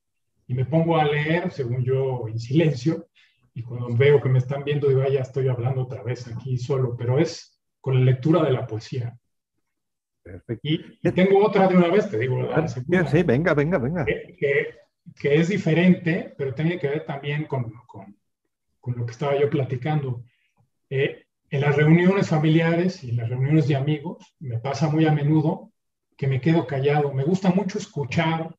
[0.48, 3.08] y me pongo a leer, según yo, en silencio.
[3.54, 6.58] Y cuando veo que me están viendo, digo, "Ay, ya estoy hablando otra vez aquí
[6.58, 9.16] solo, pero es con la lectura de la poesía.
[10.24, 10.68] Perfecto.
[10.68, 12.42] Y, y tengo otra de una vez, te digo.
[12.42, 14.06] la segunda, Sí, venga, venga, venga.
[14.06, 14.68] que, que-
[15.20, 18.16] que es diferente, pero tiene que ver también con, con-
[18.80, 20.24] con lo que estaba yo platicando.
[20.90, 25.12] Eh, en las reuniones familiares y en las reuniones de amigos, me pasa muy a
[25.12, 25.72] menudo
[26.16, 27.12] que me quedo callado.
[27.12, 28.56] Me gusta mucho escuchar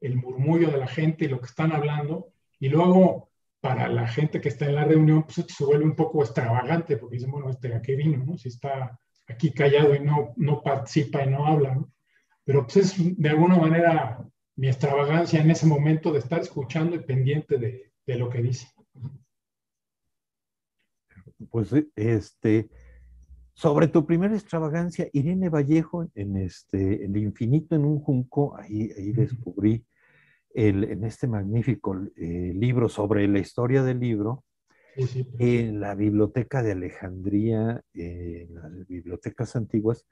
[0.00, 2.28] el murmullo de la gente y lo que están hablando,
[2.58, 3.30] y luego
[3.60, 7.16] para la gente que está en la reunión, pues se vuelve un poco extravagante, porque
[7.16, 8.36] dicen, bueno, este a qué vino, ¿no?
[8.38, 11.92] Si está aquí callado y no, no participa y no habla, ¿no?
[12.44, 17.00] Pero pues es de alguna manera mi extravagancia en ese momento de estar escuchando y
[17.00, 18.68] pendiente de, de lo que dice.
[21.50, 22.68] Pues este,
[23.54, 29.12] sobre tu primera extravagancia, Irene Vallejo, en este, El infinito en un junco, ahí, ahí
[29.12, 29.84] descubrí
[30.50, 34.44] el, en este magnífico eh, libro sobre la historia del libro,
[34.94, 35.26] Sí, sí.
[35.38, 40.06] en la biblioteca de Alejandría, eh, en las bibliotecas antiguas,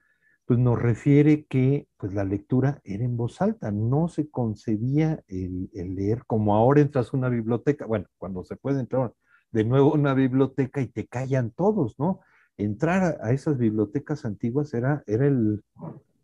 [0.45, 5.70] pues nos refiere que pues la lectura era en voz alta, no se concebía el,
[5.72, 9.12] el leer como ahora entras a una biblioteca, bueno, cuando se puede entrar
[9.53, 12.20] de nuevo a una biblioteca y te callan todos, ¿no?
[12.57, 15.62] Entrar a, a esas bibliotecas antiguas era, era el,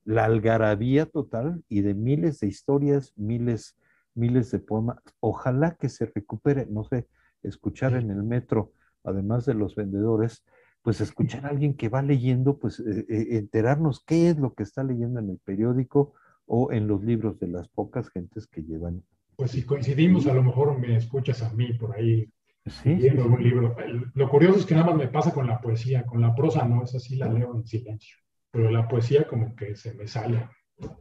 [0.05, 3.77] la algarabía total y de miles de historias, miles,
[4.15, 4.99] miles de poemas.
[5.21, 7.07] Ojalá que se recupere, no sé,
[7.43, 8.73] escuchar en el metro,
[9.05, 10.45] además de los vendedores,
[10.83, 14.63] pues escuchar a alguien que va leyendo, pues eh, eh, enterarnos qué es lo que
[14.63, 16.15] está leyendo en el periódico
[16.47, 19.03] o en los libros de las pocas gentes que llevan.
[19.37, 22.31] Pues si coincidimos, a lo mejor me escuchas a mí por ahí
[22.67, 23.45] Sí, leyendo sí, algún sí.
[23.45, 23.77] libro.
[24.15, 26.85] Lo curioso es que nada más me pasa con la poesía, con la prosa no,
[26.85, 28.17] esa sí la leo en silencio,
[28.51, 30.49] pero la poesía como que se me sale.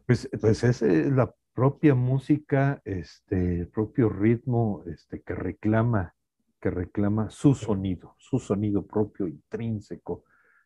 [0.06, 6.16] Pues, pues es eh, la propia música, este, el propio ritmo este, que reclama,
[6.60, 10.24] que reclama su sonido, su sonido propio, intrínseco,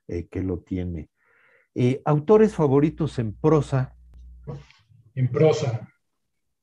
[0.07, 1.09] eh, que lo tiene.
[1.73, 3.95] Eh, autores favoritos en prosa,
[5.15, 5.87] En prosa,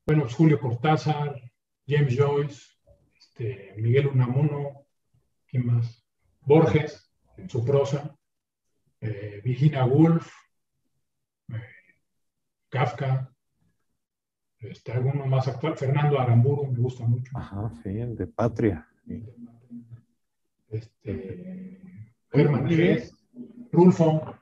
[0.06, 1.40] bueno, pues Julio Cortázar,
[1.86, 2.62] James Joyce,
[3.18, 4.86] este, Miguel Unamuno,
[5.46, 6.04] ¿quién más?
[6.40, 8.16] Borges, en su prosa,
[9.00, 10.30] eh, Virginia Woolf,
[11.52, 11.62] eh,
[12.68, 13.30] Kafka,
[14.58, 17.30] este, alguno más actual, Fernando Aramburu, me gusta mucho.
[17.36, 18.88] ajá, sí, el de Patria.
[20.70, 21.80] Este,
[22.32, 23.14] Herman Hesse,
[23.72, 24.34] Rulfo,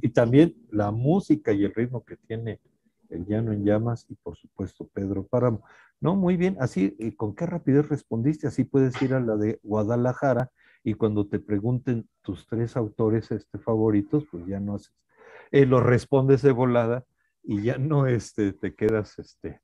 [0.00, 2.60] Y también la música y el ritmo que tiene
[3.08, 5.64] el Llano en Llamas y por supuesto Pedro Páramo.
[6.00, 8.46] No, muy bien, así, eh, ¿con qué rapidez respondiste?
[8.46, 10.50] Así puedes ir a la de Guadalajara
[10.82, 14.94] y cuando te pregunten tus tres autores este, favoritos, pues ya no haces,
[15.50, 17.04] eh, lo respondes de volada
[17.42, 19.60] y ya no este, te quedas este,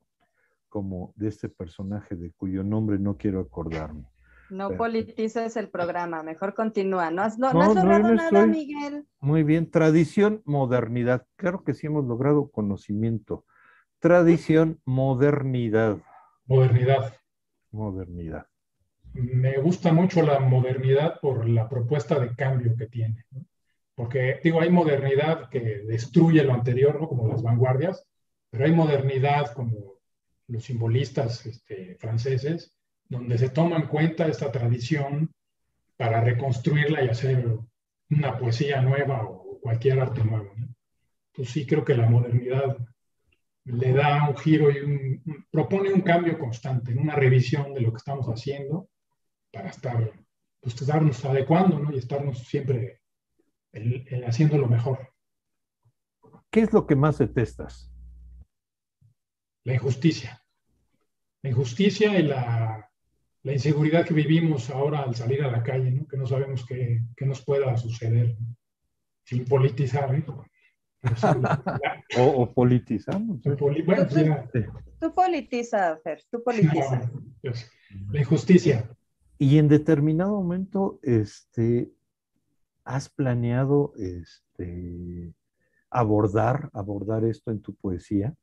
[0.77, 4.05] como de este personaje de cuyo nombre no quiero acordarme.
[4.51, 4.77] No Perfecto.
[4.85, 7.11] politices el programa, mejor continúa.
[7.11, 9.07] No has, no, no No, has no, logrado no nada, estoy- Miguel.
[9.19, 11.27] Muy bien, tradición, modernidad.
[11.37, 13.47] Claro que sí hemos logrado conocimiento.
[14.01, 15.97] Tradición, modernidad.
[16.45, 17.15] Modernidad.
[17.71, 18.47] Modernidad.
[19.15, 23.25] Me gusta mucho la modernidad por la propuesta de cambio que tiene.
[23.31, 23.47] ¿no?
[23.95, 27.09] Porque, digo, hay modernidad que destruye lo anterior, ¿no?
[27.09, 28.07] Como las vanguardias,
[28.51, 29.96] pero hay modernidad como
[30.49, 32.77] los simbolistas este, franceses,
[33.09, 35.33] donde se toma en cuenta esta tradición
[35.97, 37.59] para reconstruirla y hacer
[38.11, 40.53] una poesía nueva o cualquier arte nuevo.
[40.57, 40.69] ¿no?
[41.33, 42.77] Entonces sí creo que la modernidad
[43.65, 45.21] le da un giro y
[45.51, 48.89] propone un cambio constante, una revisión de lo que estamos haciendo
[49.53, 50.13] para estar,
[50.61, 51.93] pues, estarnos adecuando ¿no?
[51.93, 53.01] y estarnos siempre
[54.27, 55.13] haciendo lo mejor.
[56.51, 57.91] ¿Qué es lo que más detestas?
[59.67, 60.41] La injusticia.
[61.43, 62.89] La injusticia y la,
[63.43, 66.07] la inseguridad que vivimos ahora al salir a la calle, ¿no?
[66.07, 68.57] que no sabemos qué, qué nos pueda suceder, ¿no?
[69.25, 70.15] sin politizar.
[70.15, 70.25] ¿eh?
[71.43, 73.41] La- O, o politizamos.
[73.59, 74.49] poli- bueno, pues ya,
[75.01, 77.11] Tú politiza, Fer, tú politiza.
[77.43, 77.53] no,
[78.13, 78.89] la injusticia.
[79.39, 81.91] Y en determinado momento, este,
[82.85, 85.35] ¿has planeado este,
[85.91, 88.35] abordar, abordar esto en tu poesía?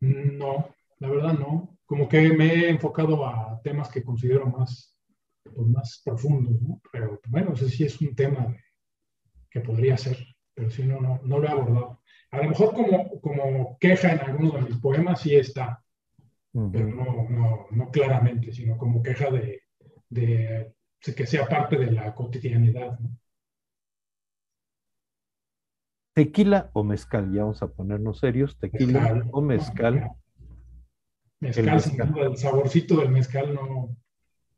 [0.00, 1.78] No, la verdad no.
[1.84, 4.96] Como que me he enfocado a temas que considero más,
[5.42, 6.80] pues, más profundos, ¿no?
[6.92, 8.56] Pero bueno, no sé si es un tema
[9.50, 10.16] que podría ser,
[10.54, 12.00] pero si no, no, no lo he abordado.
[12.30, 15.82] A lo mejor como, como queja en algunos de mis poemas sí está,
[16.52, 19.62] pero no, no, no, claramente, sino como queja de,
[20.08, 20.72] de,
[21.16, 22.98] que sea parte de la cotidianidad.
[23.00, 23.19] ¿no?
[26.24, 29.28] Tequila o mezcal, ya vamos a ponernos serios, tequila Mezcal.
[29.32, 30.10] o mezcal.
[31.40, 32.12] Mezcal, El sin mezcal.
[32.12, 33.96] duda, el saborcito del mezcal no,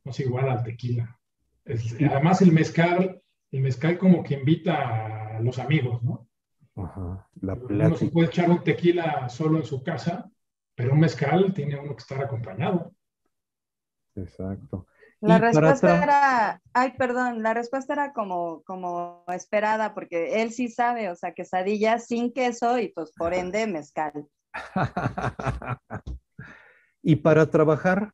[0.05, 1.21] no es igual al tequila.
[1.65, 6.27] Es- además, el mezcal, el mezcal como que invita a los amigos, ¿no?
[6.75, 8.11] Ajá, la Uno se plática.
[8.13, 10.29] puede echar un tequila solo en su casa,
[10.75, 12.93] pero un mezcal tiene uno que estar acompañado.
[14.17, 14.87] Exacto.
[15.23, 21.11] La respuesta era, ay, perdón, la respuesta era como, como esperada, porque él sí sabe,
[21.11, 24.27] o sea, quesadilla sin queso y pues por ende mezcal.
[27.03, 28.13] y para trabajar,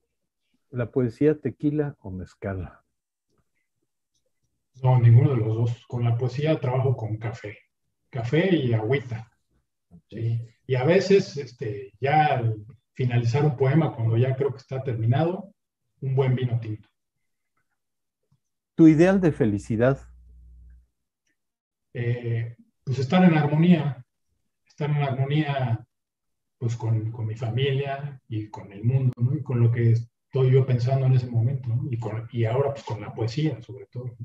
[0.70, 2.78] la poesía, tequila o mezcal.
[4.82, 5.86] No, ninguno de los dos.
[5.86, 7.58] Con la poesía trabajo con café.
[8.10, 9.30] Café y agüita.
[10.10, 10.46] ¿sí?
[10.66, 15.54] Y a veces, este, ya al finalizar un poema, cuando ya creo que está terminado,
[16.00, 16.88] un buen vino tinto.
[18.78, 19.98] Tu ideal de felicidad.
[21.92, 22.54] Eh,
[22.84, 24.06] pues estar en armonía,
[24.64, 25.84] estar en armonía
[26.58, 29.12] pues con, con mi familia y con el mundo.
[29.36, 31.70] Y con lo que estoy yo pensando en ese momento.
[31.90, 34.16] Y, con- y ahora pues con la poesía, sobre todo.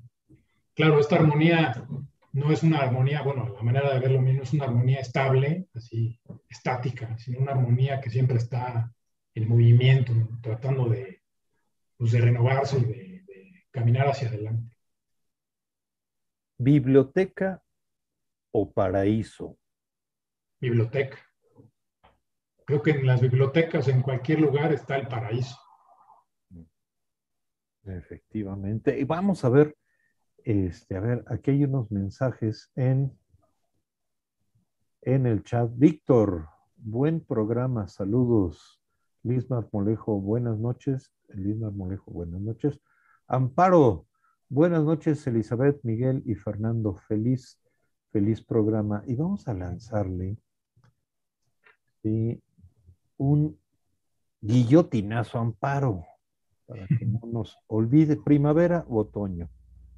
[0.75, 1.87] Claro, esta armonía
[2.33, 5.67] no es una armonía, bueno, la manera de verlo mío no es una armonía estable,
[5.73, 8.93] así, estática, sino una armonía que siempre está
[9.33, 11.23] en movimiento, tratando de,
[11.97, 13.02] pues, de renovarse y de
[13.73, 14.77] caminar hacia adelante.
[16.57, 17.61] Biblioteca
[18.51, 19.57] o paraíso.
[20.61, 21.17] Biblioteca.
[22.65, 25.57] Creo que en las bibliotecas, en cualquier lugar, está el paraíso.
[27.83, 28.97] Efectivamente.
[28.97, 29.75] Y vamos a ver,
[30.45, 33.11] este, a ver, aquí hay unos mensajes en,
[35.01, 35.69] en el chat.
[35.75, 36.47] Víctor,
[36.77, 38.81] buen programa, saludos.
[39.23, 41.11] Liz Marmolejo, buenas noches.
[41.29, 42.79] Liz Marmolejo, buenas noches.
[43.27, 44.05] Amparo,
[44.49, 46.97] buenas noches, Elizabeth, Miguel y Fernando.
[47.07, 47.57] Feliz,
[48.11, 49.03] feliz programa.
[49.07, 50.37] Y vamos a lanzarle
[53.17, 53.57] un
[54.41, 56.05] guillotinazo Amparo
[56.65, 59.49] para que no nos olvide primavera o otoño.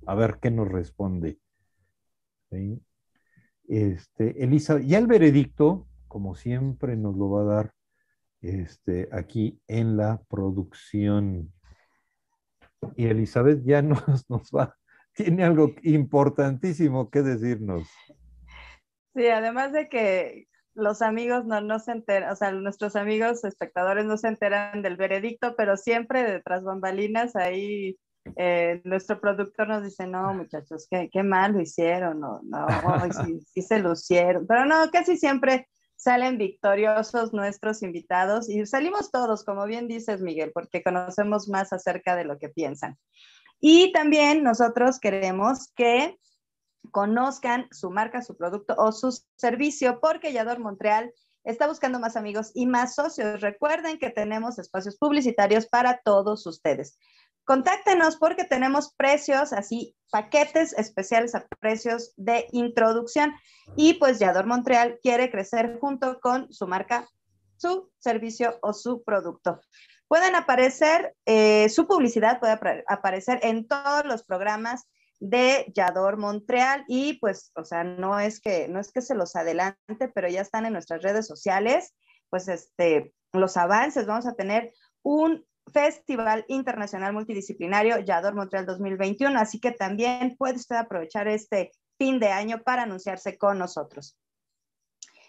[0.05, 1.39] A ver qué nos responde.
[3.67, 7.73] Este, Elisa, ya el veredicto, como siempre, nos lo va a dar
[8.41, 11.51] este, aquí en la producción.
[12.95, 14.75] Y Elizabeth ya nos, nos va,
[15.13, 17.87] tiene algo importantísimo que decirnos.
[19.15, 24.05] Sí, además de que los amigos no, no se enteran, o sea, nuestros amigos espectadores
[24.05, 27.97] no se enteran del veredicto, pero siempre detrás bambalinas ahí
[28.35, 32.67] eh, nuestro productor nos dice, no, muchachos, qué, qué mal lo hicieron, no, no,
[33.23, 35.69] sí, sí se lucieron, pero no, casi siempre
[36.05, 42.15] salen victoriosos nuestros invitados y salimos todos, como bien dices, Miguel, porque conocemos más acerca
[42.15, 42.95] de lo que piensan.
[43.59, 46.15] Y también nosotros queremos que
[46.91, 51.11] conozcan su marca, su producto o su servicio, porque Yador Montreal
[51.43, 53.41] está buscando más amigos y más socios.
[53.41, 56.99] Recuerden que tenemos espacios publicitarios para todos ustedes.
[57.45, 63.33] Contáctenos porque tenemos precios así, paquetes especiales a precios de introducción.
[63.75, 67.07] Y pues Yador Montreal quiere crecer junto con su marca,
[67.57, 69.61] su servicio o su producto.
[70.07, 74.85] Pueden aparecer, eh, su publicidad puede aparecer en todos los programas
[75.19, 79.35] de Yador Montreal y pues, o sea, no es que no es que se los
[79.35, 81.93] adelante, pero ya están en nuestras redes sociales,
[82.29, 84.71] pues este los avances, vamos a tener
[85.03, 92.19] un Festival Internacional Multidisciplinario Yador Montreal 2021, así que también puede usted aprovechar este fin
[92.19, 94.17] de año para anunciarse con nosotros.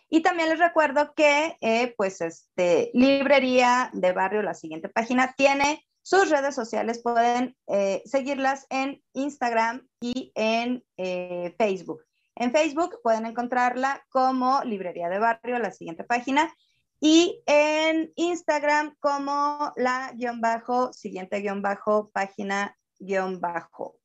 [0.09, 5.85] Y también les recuerdo que, eh, pues, este, Librería de Barrio, la siguiente página, tiene
[6.03, 12.05] sus redes sociales, pueden eh, seguirlas en Instagram y en eh, Facebook.
[12.37, 16.55] En Facebook pueden encontrarla como Librería de Barrio, la siguiente página,
[17.01, 23.99] y en Instagram como la guion bajo, siguiente guion bajo, página guion bajo.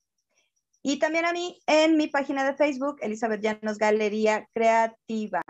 [0.84, 5.42] Y también a mí en mi página de Facebook, Elizabeth Llanos Galería Creativa.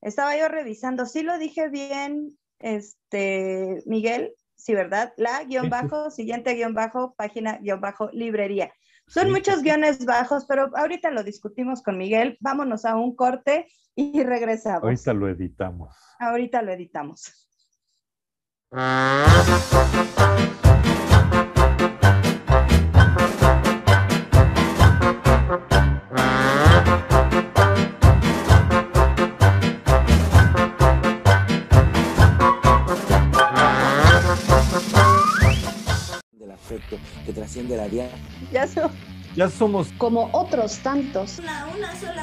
[0.00, 4.34] Estaba yo revisando, ¿sí lo dije bien, este, Miguel?
[4.56, 5.12] Sí, ¿verdad?
[5.16, 8.72] La guion bajo, siguiente guion bajo, página guion bajo, librería.
[9.08, 12.36] Son muchos guiones bajos, pero ahorita lo discutimos con Miguel.
[12.40, 14.84] Vámonos a un corte y regresamos.
[14.84, 15.96] Ahorita lo editamos.
[16.18, 17.48] Ahorita lo editamos.
[37.56, 38.08] la.
[38.52, 38.92] Ya somos.
[39.36, 41.40] Ya somos como otros tantos.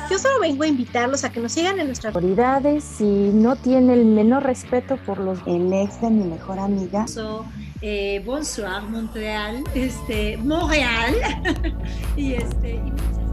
[0.10, 3.94] Yo solo vengo a invitarlos a que nos sigan en nuestra autoridades y no tiene
[3.94, 7.08] el menor respeto por los El ex de mi mejor amiga.
[7.08, 7.46] So,
[7.82, 11.16] eh, bonsoir Montreal, este, Montreal
[12.18, 13.26] y este y muchas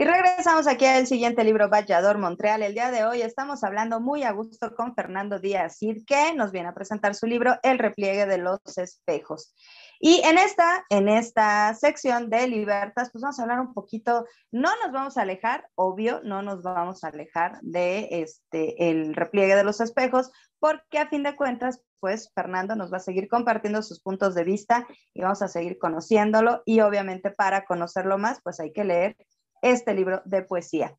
[0.00, 2.62] Y regresamos aquí al siguiente libro, Vallador Montreal.
[2.62, 6.52] El día de hoy estamos hablando muy a gusto con Fernando Díaz Cid, que nos
[6.52, 9.54] viene a presentar su libro El repliegue de los espejos.
[9.98, 14.70] Y en esta, en esta sección de libertas, pues vamos a hablar un poquito, no
[14.82, 19.64] nos vamos a alejar, obvio, no nos vamos a alejar de este, el repliegue de
[19.64, 24.00] los espejos, porque a fin de cuentas, pues Fernando nos va a seguir compartiendo sus
[24.00, 28.72] puntos de vista y vamos a seguir conociéndolo y obviamente para conocerlo más, pues hay
[28.72, 29.16] que leer
[29.62, 30.96] este libro de poesía.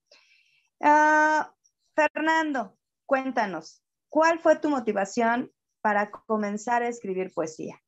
[0.79, 1.53] Ah,
[1.95, 5.51] Fernando, cuéntanos, ¿cuál fue tu motivación
[5.81, 7.79] para comenzar a escribir poesía?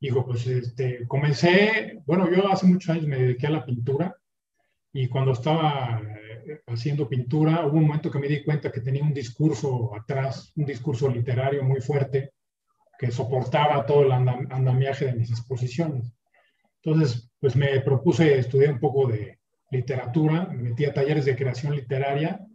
[0.00, 4.16] Hijo, pues este, comencé, bueno, yo hace muchos años me dediqué a la pintura
[4.92, 9.02] y cuando estaba eh, haciendo pintura hubo un momento que me di cuenta que tenía
[9.02, 12.32] un discurso atrás, un discurso literario muy fuerte
[12.98, 16.12] que soportaba todo el andam- andamiaje de mis exposiciones.
[16.82, 19.40] Entonces, pues me propuse estudiar un poco de
[19.72, 22.46] literatura, me metí a talleres de creación literaria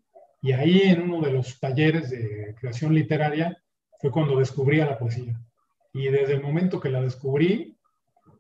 [0.42, 3.62] y ahí en uno de los talleres de creación literaria
[4.00, 5.38] fue cuando descubrí a la poesía.
[5.92, 7.76] Y desde el momento que la descubrí,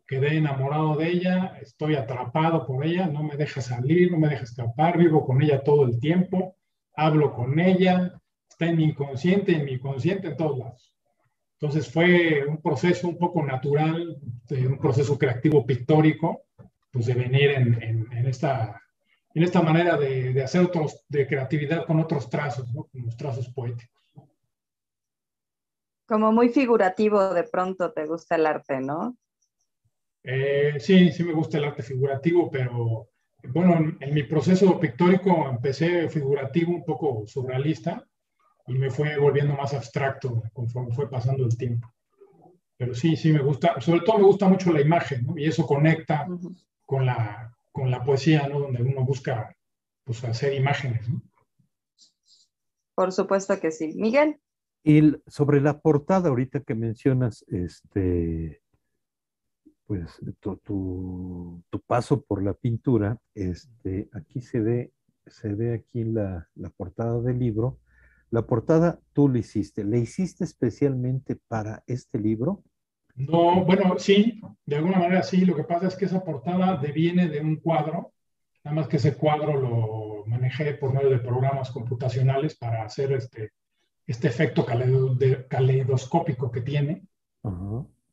[0.07, 4.43] quedé enamorado de ella, estoy atrapado por ella, no me deja salir, no me deja
[4.43, 6.55] escapar, vivo con ella todo el tiempo,
[6.95, 10.96] hablo con ella, está en mi inconsciente, en mi consciente, en todos lados.
[11.59, 16.43] Entonces fue un proceso un poco natural, de un proceso creativo pictórico,
[16.91, 18.79] pues de venir en, en- en esta,
[19.33, 22.85] en esta manera de, de hacer otros, de creatividad con otros trazos, ¿no?
[22.85, 23.97] con los trazos poéticos.
[26.07, 29.17] Como muy figurativo de pronto te gusta el arte, ¿no?
[30.23, 33.09] Eh, sí, sí me gusta el arte figurativo, pero
[33.49, 38.05] bueno, en, en mi proceso pictórico empecé figurativo, un poco surrealista,
[38.67, 41.91] y me fue volviendo más abstracto conforme fue pasando el tiempo.
[42.77, 45.37] Pero sí, sí me gusta, sobre todo me gusta mucho la imagen, ¿no?
[45.37, 46.27] Y eso conecta
[46.85, 48.59] con la, con la poesía, ¿no?
[48.59, 49.55] Donde uno busca
[50.03, 51.21] pues, hacer imágenes, ¿no?
[52.93, 53.93] Por supuesto que sí.
[53.95, 54.37] Miguel.
[54.83, 58.61] Y sobre la portada, ahorita que mencionas, este,
[59.85, 64.91] pues tu, tu- tu paso por la pintura, este, aquí se ve,
[65.25, 67.79] se ve aquí la, la portada del libro.
[68.29, 72.63] La portada tú la hiciste, ¿la hiciste especialmente para este libro?
[73.15, 75.45] No, bueno, sí, de alguna manera sí.
[75.45, 78.13] Lo que pasa es que esa portada deviene de un cuadro,
[78.63, 83.51] nada más que ese cuadro lo manejé por medio de programas computacionales para hacer este,
[84.05, 87.03] este efecto caleidoscópico que tiene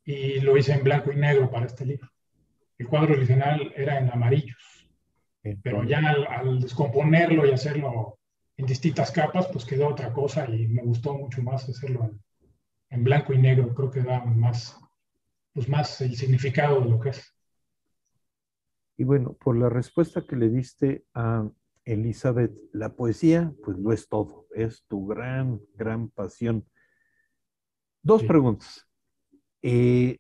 [0.05, 2.09] y lo hice en blanco y negro para este libro.
[2.79, 4.89] El cuadro original era en amarillos,
[5.63, 8.19] pero ya al, al descomponerlo y hacerlo
[8.57, 12.23] en distintas capas, pues quedó otra cosa y me gustó mucho más hacerlo en,
[12.91, 13.75] en blanco y negro.
[13.75, 14.79] Creo que da más,
[15.53, 17.35] pues más el significado de lo que es.
[18.97, 21.49] Y bueno, por la respuesta que le diste a
[21.85, 26.65] Elizabeth, la poesía, pues lo es todo, es tu gran, gran pasión.
[28.03, 28.87] Dos preguntas.
[29.63, 30.19] Eh,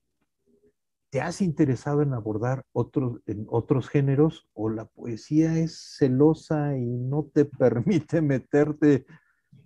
[1.14, 6.84] ¿Te has interesado en abordar otros, en otros géneros o la poesía es celosa y
[6.84, 7.44] no te
[8.10, 9.06] permite meterte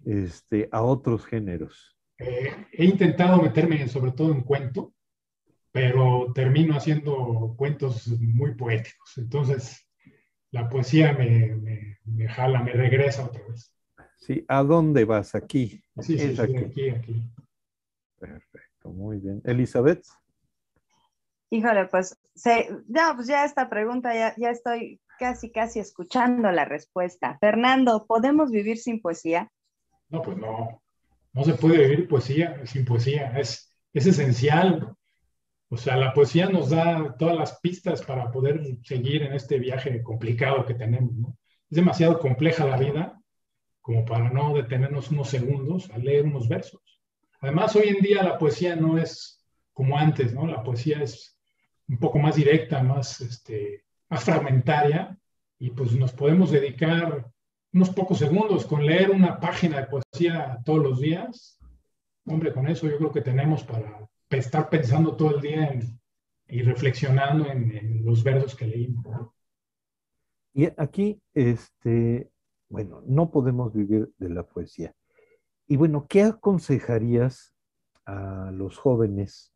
[0.04, 1.96] este, a otros géneros?
[2.18, 4.92] Eh, he intentado meterme sobre todo en cuento,
[5.72, 9.16] pero termino haciendo cuentos muy poéticos.
[9.16, 9.88] Entonces,
[10.50, 13.72] la poesía me, me- me jala, me regresa otra vez.
[14.18, 15.34] Sí, ¿a dónde vas?
[15.34, 15.82] Aquí.
[15.98, 16.56] Sí, sí, sí, aquí.
[16.58, 17.22] aquí, aquí.
[18.18, 19.40] Perfecto, muy bien.
[19.46, 20.04] Elizabeth.
[21.50, 26.64] Híjole, pues, se, ya, pues ya esta pregunta ya, ya estoy casi, casi escuchando la
[26.64, 27.38] respuesta.
[27.40, 29.50] Fernando, ¿podemos vivir sin poesía?
[30.08, 30.82] No, pues no.
[31.32, 33.38] No se puede vivir poesía sin poesía.
[33.38, 34.94] Es, es esencial.
[35.70, 40.02] O sea, la poesía nos da todas las pistas para poder seguir en este viaje
[40.02, 41.14] complicado que tenemos.
[41.14, 41.36] ¿no?
[41.70, 43.20] Es demasiado compleja la vida
[43.80, 47.00] como para no detenernos unos segundos a leer unos versos.
[47.40, 50.46] Además, hoy en día la poesía no es como antes, ¿no?
[50.46, 51.37] La poesía es
[51.88, 55.18] un poco más directa, más, este, más fragmentaria,
[55.58, 57.30] y pues nos podemos dedicar
[57.72, 61.58] unos pocos segundos con leer una página de poesía todos los días.
[62.26, 65.78] Hombre, con eso yo creo que tenemos para estar pensando todo el día
[66.48, 69.30] y reflexionando en, en, los versos que leímos.
[70.54, 72.30] Y aquí, este,
[72.68, 74.94] bueno, no podemos vivir de la poesía.
[75.66, 77.54] Y bueno, ¿qué aconsejarías
[78.06, 79.52] a los jóvenes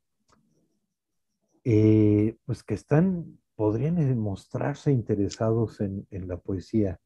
[1.65, 7.01] eh, pues que están, podrían mostrarse interesados en, la poesía?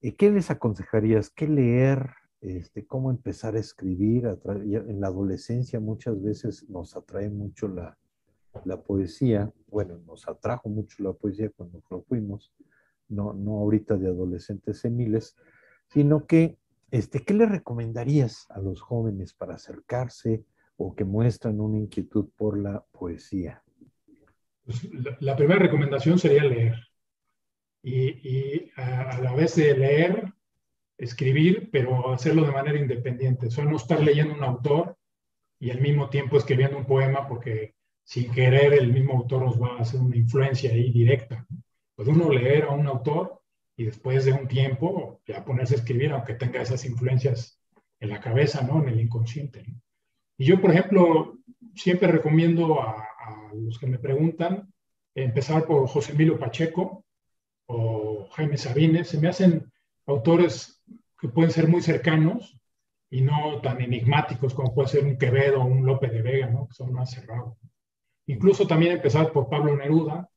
[0.00, 1.30] ¿Y ¿Qué les aconsejarías?
[1.30, 2.10] ¿Qué leer?
[2.40, 4.26] Este, ¿Cómo empezar a escribir?
[4.54, 7.98] En la adolescencia muchas veces nos atrae mucho la,
[8.64, 9.52] la poesía.
[9.68, 12.52] Bueno, nos atrajo mucho la poesía cuando lo fuimos,
[13.08, 15.36] no, no ahorita de adolescentes seniles,
[15.88, 16.58] sino que
[16.90, 20.44] este, ¿Qué le recomendarías a los jóvenes para acercarse
[20.76, 23.62] o que muestran una inquietud por la poesía?
[24.64, 24.88] Pues
[25.20, 26.74] la, primera recomendación sería leer.
[27.82, 30.32] Y, a, la vez de leer,
[30.98, 33.46] escribir, pero hacerlo de manera independiente.
[33.46, 34.96] O sea, no estar leyendo un autor
[35.60, 39.76] y al mismo tiempo escribiendo un poema porque sin querer el mismo autor nos va
[39.76, 41.46] a hacer una influencia ahí directa.
[41.94, 43.40] Puede uno leer a un autor
[43.76, 47.60] y después de un tiempo ya ponerse a escribir, aunque tenga esas influencias
[48.00, 48.82] en la cabeza, ¿no?
[48.82, 49.64] En el inconsciente.
[50.38, 51.38] Y yo, por ejemplo,
[51.74, 53.02] siempre recomiendo a,
[53.54, 54.72] los que me preguntan
[55.14, 57.04] empezar por José Emilio Pacheco
[57.66, 59.08] o Jaime Sabines.
[59.08, 59.72] Se me hacen
[60.06, 60.82] autores
[61.18, 62.58] que pueden ser muy cercanos
[63.08, 66.68] y no tan enigmáticos como puede ser un Quevedo o un Lope de Vega, ¿no?
[66.68, 67.56] Que son más cerrados.
[68.26, 70.28] Incluso también empezar por Pablo Neruda,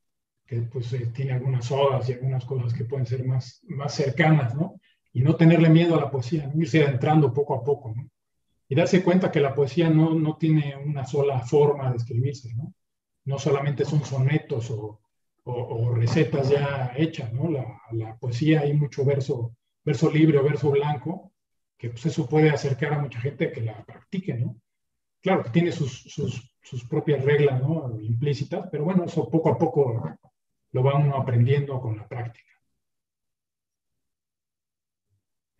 [0.46, 4.56] que pues eh, tiene algunas odas y algunas cosas que pueden ser más, más cercanas,
[4.56, 4.80] ¿no?
[5.12, 7.94] Y no tenerle miedo a la poesía, irse adentrando poco a poco.
[8.70, 12.74] Y darse cuenta que la poesía no, no tiene una sola forma de escribirse, ¿no?
[13.26, 15.02] No solamente son sonetos o,
[15.44, 17.50] o, o recetas ya hechas, ¿no?
[17.50, 21.34] La, la, poesía hay mucho verso, verso libre o verso blanco,
[21.78, 24.56] que pues eso puede acercar a mucha gente que la practique, ¿no?
[25.22, 28.00] Claro que tiene sus, sus, sus propias reglas, ¿no?
[28.00, 30.16] Implícitas, pero bueno, eso poco a poco
[30.72, 32.54] lo va uno aprendiendo con la práctica.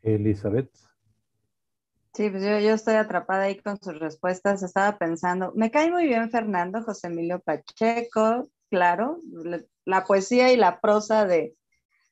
[0.04, 0.89] Elizabeth.
[2.20, 4.62] Sí, pues yo, yo, estoy atrapada ahí con sus respuestas.
[4.62, 9.22] Estaba pensando, me cae muy bien Fernando, José Emilio Pacheco, claro,
[9.86, 11.56] la poesía y la prosa de,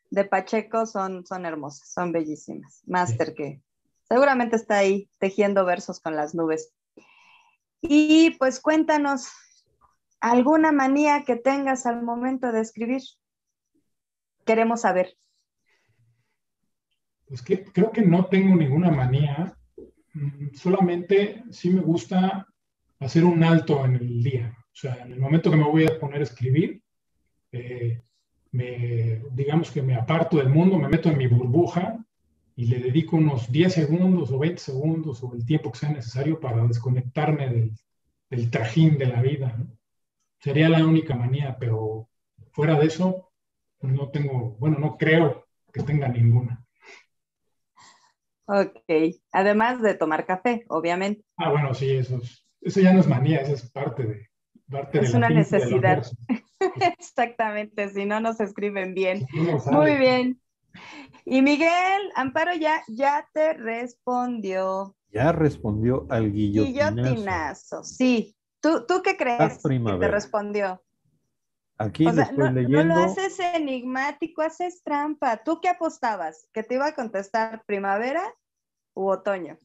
[0.09, 2.83] de Pacheco son, son hermosas, son bellísimas.
[2.85, 3.61] Máster que
[4.07, 6.71] seguramente está ahí tejiendo versos con las nubes.
[7.81, 9.27] Y pues cuéntanos,
[10.21, 13.01] alguna manía que tengas al momento de escribir.
[14.45, 15.17] Queremos saber.
[17.27, 19.53] Pues que, creo que no tengo ninguna manía,
[20.53, 22.47] solamente sí me gusta
[22.99, 24.55] hacer un alto en el día.
[24.59, 26.81] O sea, en el momento que me voy a poner a escribir,
[27.51, 28.01] eh,
[28.51, 32.03] me, digamos que me aparto del mundo, me meto en mi burbuja
[32.55, 36.39] y le dedico unos 10 segundos o 20 segundos o el tiempo que sea necesario
[36.39, 37.73] para desconectarme
[38.29, 39.57] del, trajín de la vida.
[40.39, 42.09] Sería la única manía, pero
[42.51, 43.31] fuera de eso,
[43.81, 46.66] no tengo, bueno, no creo que tenga ninguna.
[48.47, 51.23] Ok, además de tomar café, obviamente.
[51.35, 54.29] Ah, bueno, sí, eso, es, eso ya no es manía, eso es parte de...
[54.69, 56.05] Parte es de una necesidad.
[56.97, 59.25] Exactamente, si no nos escriben bien.
[59.33, 60.41] No Muy bien.
[61.25, 64.95] Y Miguel, Amparo ya, ya te respondió.
[65.11, 66.93] Ya respondió al guillotinazo.
[66.93, 68.35] Guillotinazo, sí.
[68.61, 70.81] ¿Tú, ¿Tú qué crees que te respondió?
[71.77, 72.83] Aquí o sea, no, leyendo.
[72.83, 75.43] no lo haces enigmático, haces trampa.
[75.43, 76.49] ¿Tú qué apostabas?
[76.53, 78.23] ¿Que te iba a contestar primavera
[78.95, 79.59] u otoño?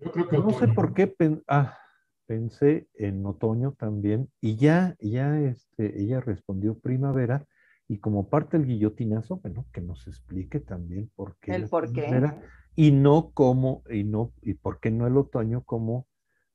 [0.00, 0.58] Yo creo que no otoño.
[0.58, 1.78] sé por qué pen ah,
[2.26, 7.46] pensé en otoño también y ya, ya este, ella respondió primavera
[7.88, 11.54] y como parte del guillotinazo, bueno, que nos explique también por qué.
[11.54, 12.32] El por qué.
[12.74, 16.06] Y no cómo, y no, y por qué no el otoño como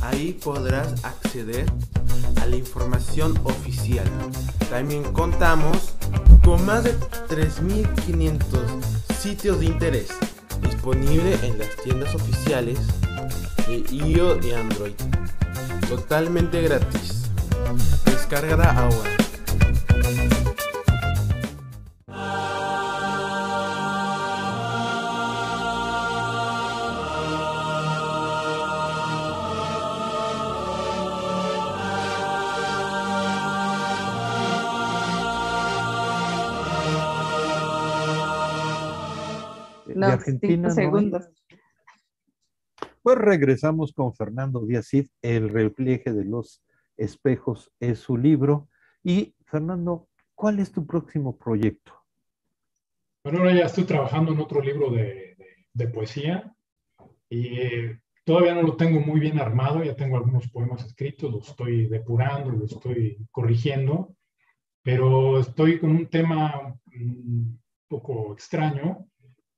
[0.00, 1.66] Ahí podrás acceder
[2.42, 4.06] a la información oficial.
[4.68, 5.94] También contamos
[6.44, 6.98] con más de
[7.28, 8.40] 3.500
[9.20, 10.08] sitios de interés
[10.60, 12.80] disponible en las tiendas oficiales
[13.68, 14.94] de iOS y Android.
[15.88, 17.30] Totalmente gratis.
[18.04, 19.17] Descárgala ahora.
[40.06, 40.70] De Argentina.
[40.70, 41.28] segundos.
[43.02, 46.62] Pues regresamos con Fernando Díaz Cid, El repliegue de los
[46.96, 48.68] espejos es su libro.
[49.02, 51.92] Y Fernando, ¿cuál es tu próximo proyecto?
[53.24, 55.36] Bueno, ahora ya estoy trabajando en otro libro de,
[55.72, 56.54] de, poesía
[57.28, 61.48] y eh, todavía no lo tengo muy bien armado, ya tengo algunos poemas escritos, los
[61.48, 64.14] estoy depurando, los estoy corrigiendo,
[64.82, 69.08] pero estoy con un tema un poco extraño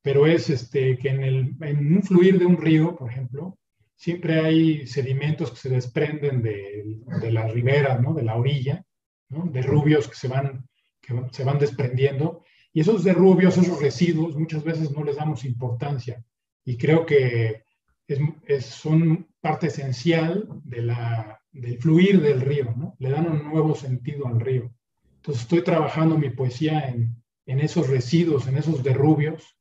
[0.03, 3.59] pero es este, que en, el, en un fluir de un río, por ejemplo,
[3.97, 8.15] siempre hay sedimentos que se desprenden de, de la ribera, ¿no?
[8.15, 8.85] de la orilla,
[9.31, 9.47] ¿no?
[9.51, 10.69] de rubios que se, van,
[11.01, 16.25] que se van desprendiendo, y esos derrubios, esos residuos, muchas veces no les damos importancia,
[16.65, 17.65] y creo que
[18.07, 23.75] es, es, son parte esencial de la, del fluir del río, le dan un nuevo
[23.75, 24.73] sentido al río.
[25.17, 29.57] Entonces estoy trabajando mi poesía en, en esos residuos, en esos derrubios,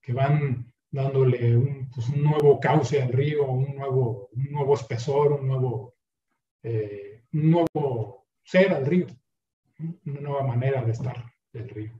[0.00, 5.32] que van dándole un, pues, un, nuevo cauce al río, un nuevo, un nuevo espesor,
[5.32, 5.94] un nuevo,
[6.62, 9.06] eh, un nuevo ser al río,
[10.06, 11.92] una nueva manera de estar del río.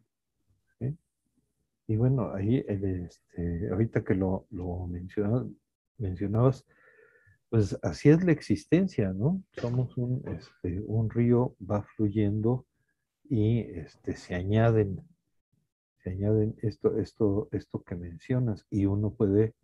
[1.88, 5.46] Y bueno, ahí, este, ahorita que lo, lo mencionabas,
[5.98, 6.64] mencionabas,
[7.50, 9.42] pues así es la existencia, ¿no?
[9.60, 12.66] Somos un, este, un río, va fluyendo
[13.28, 15.02] y este, se añaden
[16.02, 19.54] se añaden esto, esto, esto que mencionas y uno puede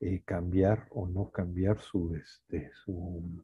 [0.00, 3.42] eh, cambiar o no cambiar su, este, su,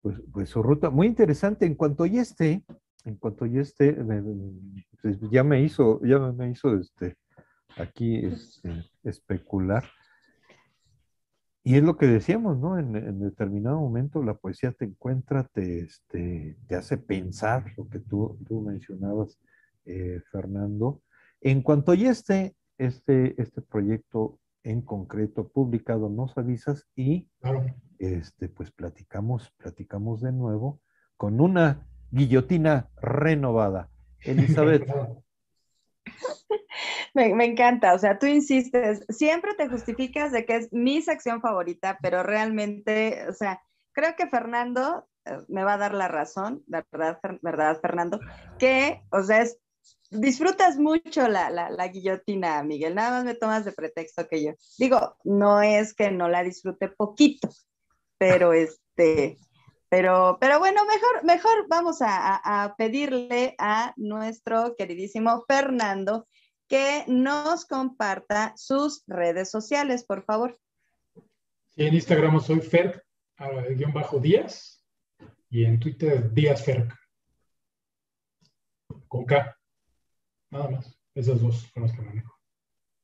[0.00, 0.90] pues, pues, su ruta.
[0.90, 1.66] Muy interesante.
[1.66, 2.64] En cuanto ya esté,
[3.04, 3.96] en cuanto ya esté,
[5.02, 7.16] pues, ya me hizo, ya me hizo este,
[7.76, 9.84] aquí este, especular.
[11.64, 12.78] Y es lo que decíamos, ¿no?
[12.78, 18.38] En, determinado momento la poesía te encuentra, te, este, te hace pensar lo que tú,
[18.46, 19.38] tú mencionabas
[19.84, 21.02] eh, Fernando.
[21.40, 27.28] En cuanto ya esté este, este proyecto en concreto publicado, nos avisas y
[27.98, 30.80] este, pues platicamos, platicamos de nuevo
[31.16, 33.90] con una guillotina renovada.
[34.20, 34.88] Elizabeth.
[37.14, 41.40] Me, me, encanta, o sea, tú insistes, siempre te justificas de que es mi sección
[41.40, 43.60] favorita, pero realmente, o sea,
[43.92, 48.20] creo que Fernando eh, me va a dar la razón, ¿verdad, verdad Fernando?
[48.58, 49.58] Que, o sea, es
[50.10, 52.94] disfrutas mucho la, la, la, guillotina, Miguel.
[52.94, 54.52] Nada más me tomas de pretexto que yo.
[54.78, 57.48] Digo, no es que no la disfrute poquito,
[58.18, 59.38] pero este,
[59.88, 66.28] pero, pero bueno, mejor, mejor vamos a, pedirle a nuestro queridísimo Fernando
[66.68, 70.58] que nos comparta sus redes sociales, por favor.
[71.68, 73.02] Sí, en Instagram soy Ferc,
[73.76, 74.84] guion bajo Díaz,
[75.48, 76.94] y en Twitter Díaz Ferc,
[79.08, 79.57] con K.
[80.50, 80.98] Nada más.
[81.14, 82.34] Esas dos son las que manejo.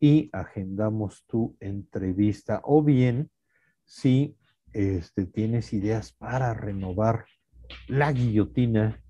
[0.00, 2.60] y agendamos tu entrevista.
[2.64, 3.30] O bien,
[3.84, 4.36] si
[4.72, 7.26] este, tienes ideas para renovar
[7.88, 9.00] la guillotina,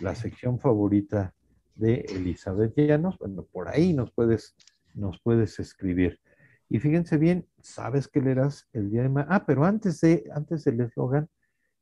[0.00, 1.34] la sección favorita
[1.74, 4.54] de Elizabeth Llanos, bueno, por ahí nos puedes,
[4.94, 6.20] nos puedes escribir.
[6.68, 9.36] Y fíjense bien, sabes que leerás el día de mañana.
[9.36, 11.28] Ah, pero antes de, antes del eslogan,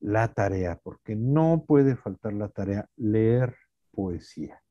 [0.00, 3.54] la tarea, porque no puede faltar la tarea, leer
[3.92, 4.62] poesía,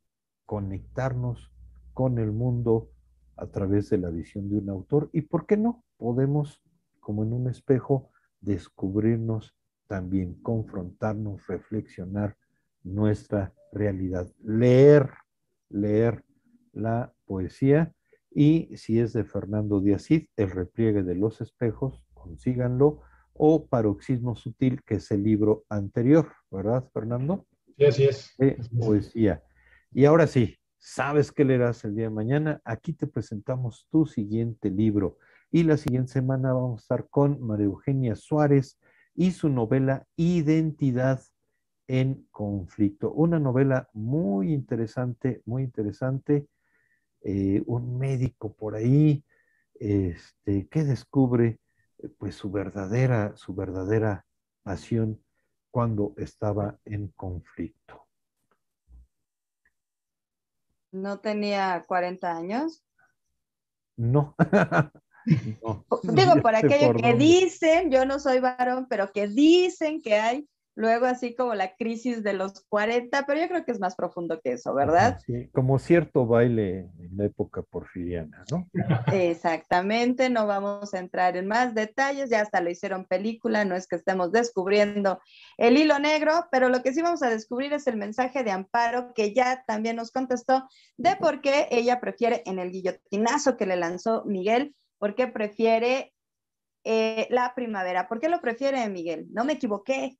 [0.45, 1.53] conectarnos
[1.93, 2.89] con el mundo
[3.37, 5.83] a través de la visión de un autor y, ¿por qué no?
[5.97, 6.61] Podemos,
[6.99, 8.11] como en un espejo,
[8.41, 9.55] descubrirnos
[9.87, 12.35] también, confrontarnos, reflexionar
[12.83, 15.11] nuestra realidad, leer,
[15.69, 16.23] leer
[16.73, 17.93] la poesía
[18.31, 23.01] y si es de Fernando Díaz Cid, El repliegue de los espejos, consíganlo,
[23.33, 27.47] o Paroxismo Sutil, que es el libro anterior, ¿verdad, Fernando?
[27.77, 28.35] Sí, así es.
[28.37, 29.43] De poesía.
[29.91, 32.61] Y ahora sí, ¿sabes qué leerás el día de mañana?
[32.65, 35.17] Aquí te presentamos tu siguiente libro.
[35.51, 38.77] Y la siguiente semana vamos a estar con María Eugenia Suárez
[39.15, 41.21] y su novela Identidad
[41.87, 43.11] en conflicto.
[43.11, 46.45] Una novela muy interesante, muy interesante.
[47.21, 49.23] Eh, un médico por ahí
[49.75, 51.59] este, que descubre
[52.17, 54.25] pues su verdadera, su verdadera
[54.63, 55.21] pasión
[55.71, 58.05] cuando estaba en conflicto.
[60.91, 62.83] ¿No tenía 40 años?
[63.97, 64.35] No.
[66.03, 70.49] Digo, por aquello que dicen, yo no soy varón, pero que dicen que hay
[70.79, 74.39] luego así como la crisis de los 40, pero yo creo que es más profundo
[74.41, 75.19] que eso, ¿verdad?
[75.25, 78.65] Sí, como cierto baile en la época porfiriana, ¿no?
[79.11, 83.87] Exactamente, no vamos a entrar en más detalles, ya hasta lo hicieron película, no es
[83.87, 85.19] que estemos descubriendo
[85.57, 89.13] el hilo negro, pero lo que sí vamos a descubrir es el mensaje de Amparo,
[89.13, 90.65] que ya también nos contestó
[90.95, 96.13] de por qué ella prefiere en el guillotinazo que le lanzó Miguel, por qué prefiere
[96.85, 98.07] eh, la primavera.
[98.07, 99.27] ¿Por qué lo prefiere Miguel?
[99.31, 100.17] No me equivoqué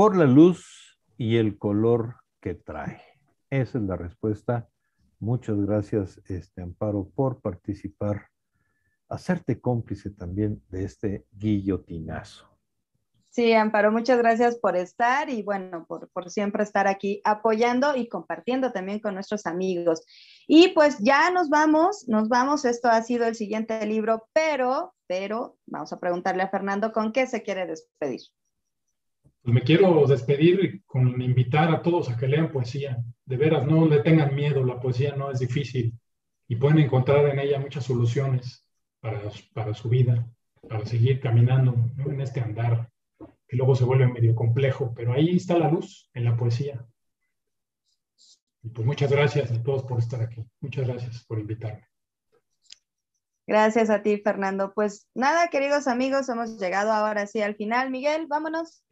[0.00, 3.02] por la luz y el color que trae.
[3.50, 4.66] Esa es la respuesta.
[5.18, 8.28] Muchas gracias, este Amparo, por participar,
[9.10, 12.48] hacerte cómplice también de este guillotinazo.
[13.28, 18.08] Sí, Amparo, muchas gracias por estar y bueno, por, por, siempre estar aquí apoyando y
[18.08, 20.00] compartiendo también con nuestros amigos.
[20.46, 25.58] Y pues ya nos vamos, nos vamos, esto ha sido el siguiente libro, pero, pero
[25.66, 28.22] vamos a preguntarle a Fernando con qué se quiere despedir
[29.42, 33.02] pues me quiero despedir con invitar a todos a que lean poesía.
[33.24, 35.94] De veras, no le tengan miedo, la poesía no es difícil
[36.48, 38.66] y pueden encontrar en ella muchas soluciones
[39.00, 39.22] para,
[39.54, 40.26] para su vida,
[40.68, 42.90] para seguir caminando en este andar
[43.46, 46.86] que luego se vuelve medio complejo, pero ahí está la luz en la poesía.
[48.62, 50.44] Y pues muchas gracias a todos por estar aquí.
[50.60, 51.88] Muchas gracias por invitarme.
[53.46, 54.72] Gracias a ti, Fernando.
[54.74, 57.90] Pues nada, queridos amigos, hemos llegado ahora sí al final.
[57.90, 58.84] Miguel, vámonos.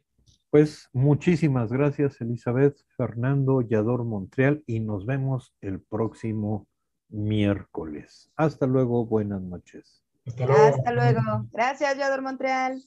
[0.49, 6.67] Pues muchísimas gracias, Elizabeth, Fernando, Yador Montreal, y nos vemos el próximo
[7.09, 8.31] miércoles.
[8.35, 10.03] Hasta luego, buenas noches.
[10.25, 10.75] Hasta luego.
[10.75, 11.21] Hasta luego.
[11.51, 12.83] Gracias, Yador Montreal.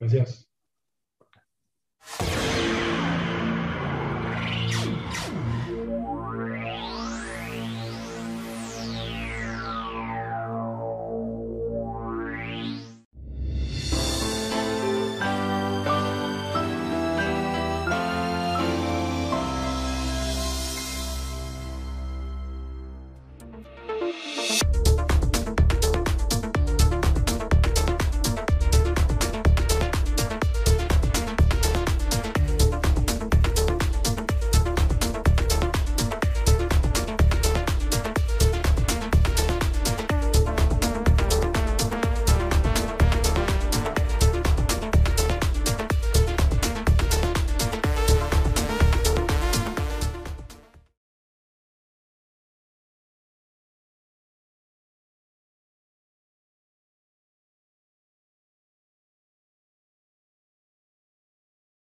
[0.00, 0.48] Gracias.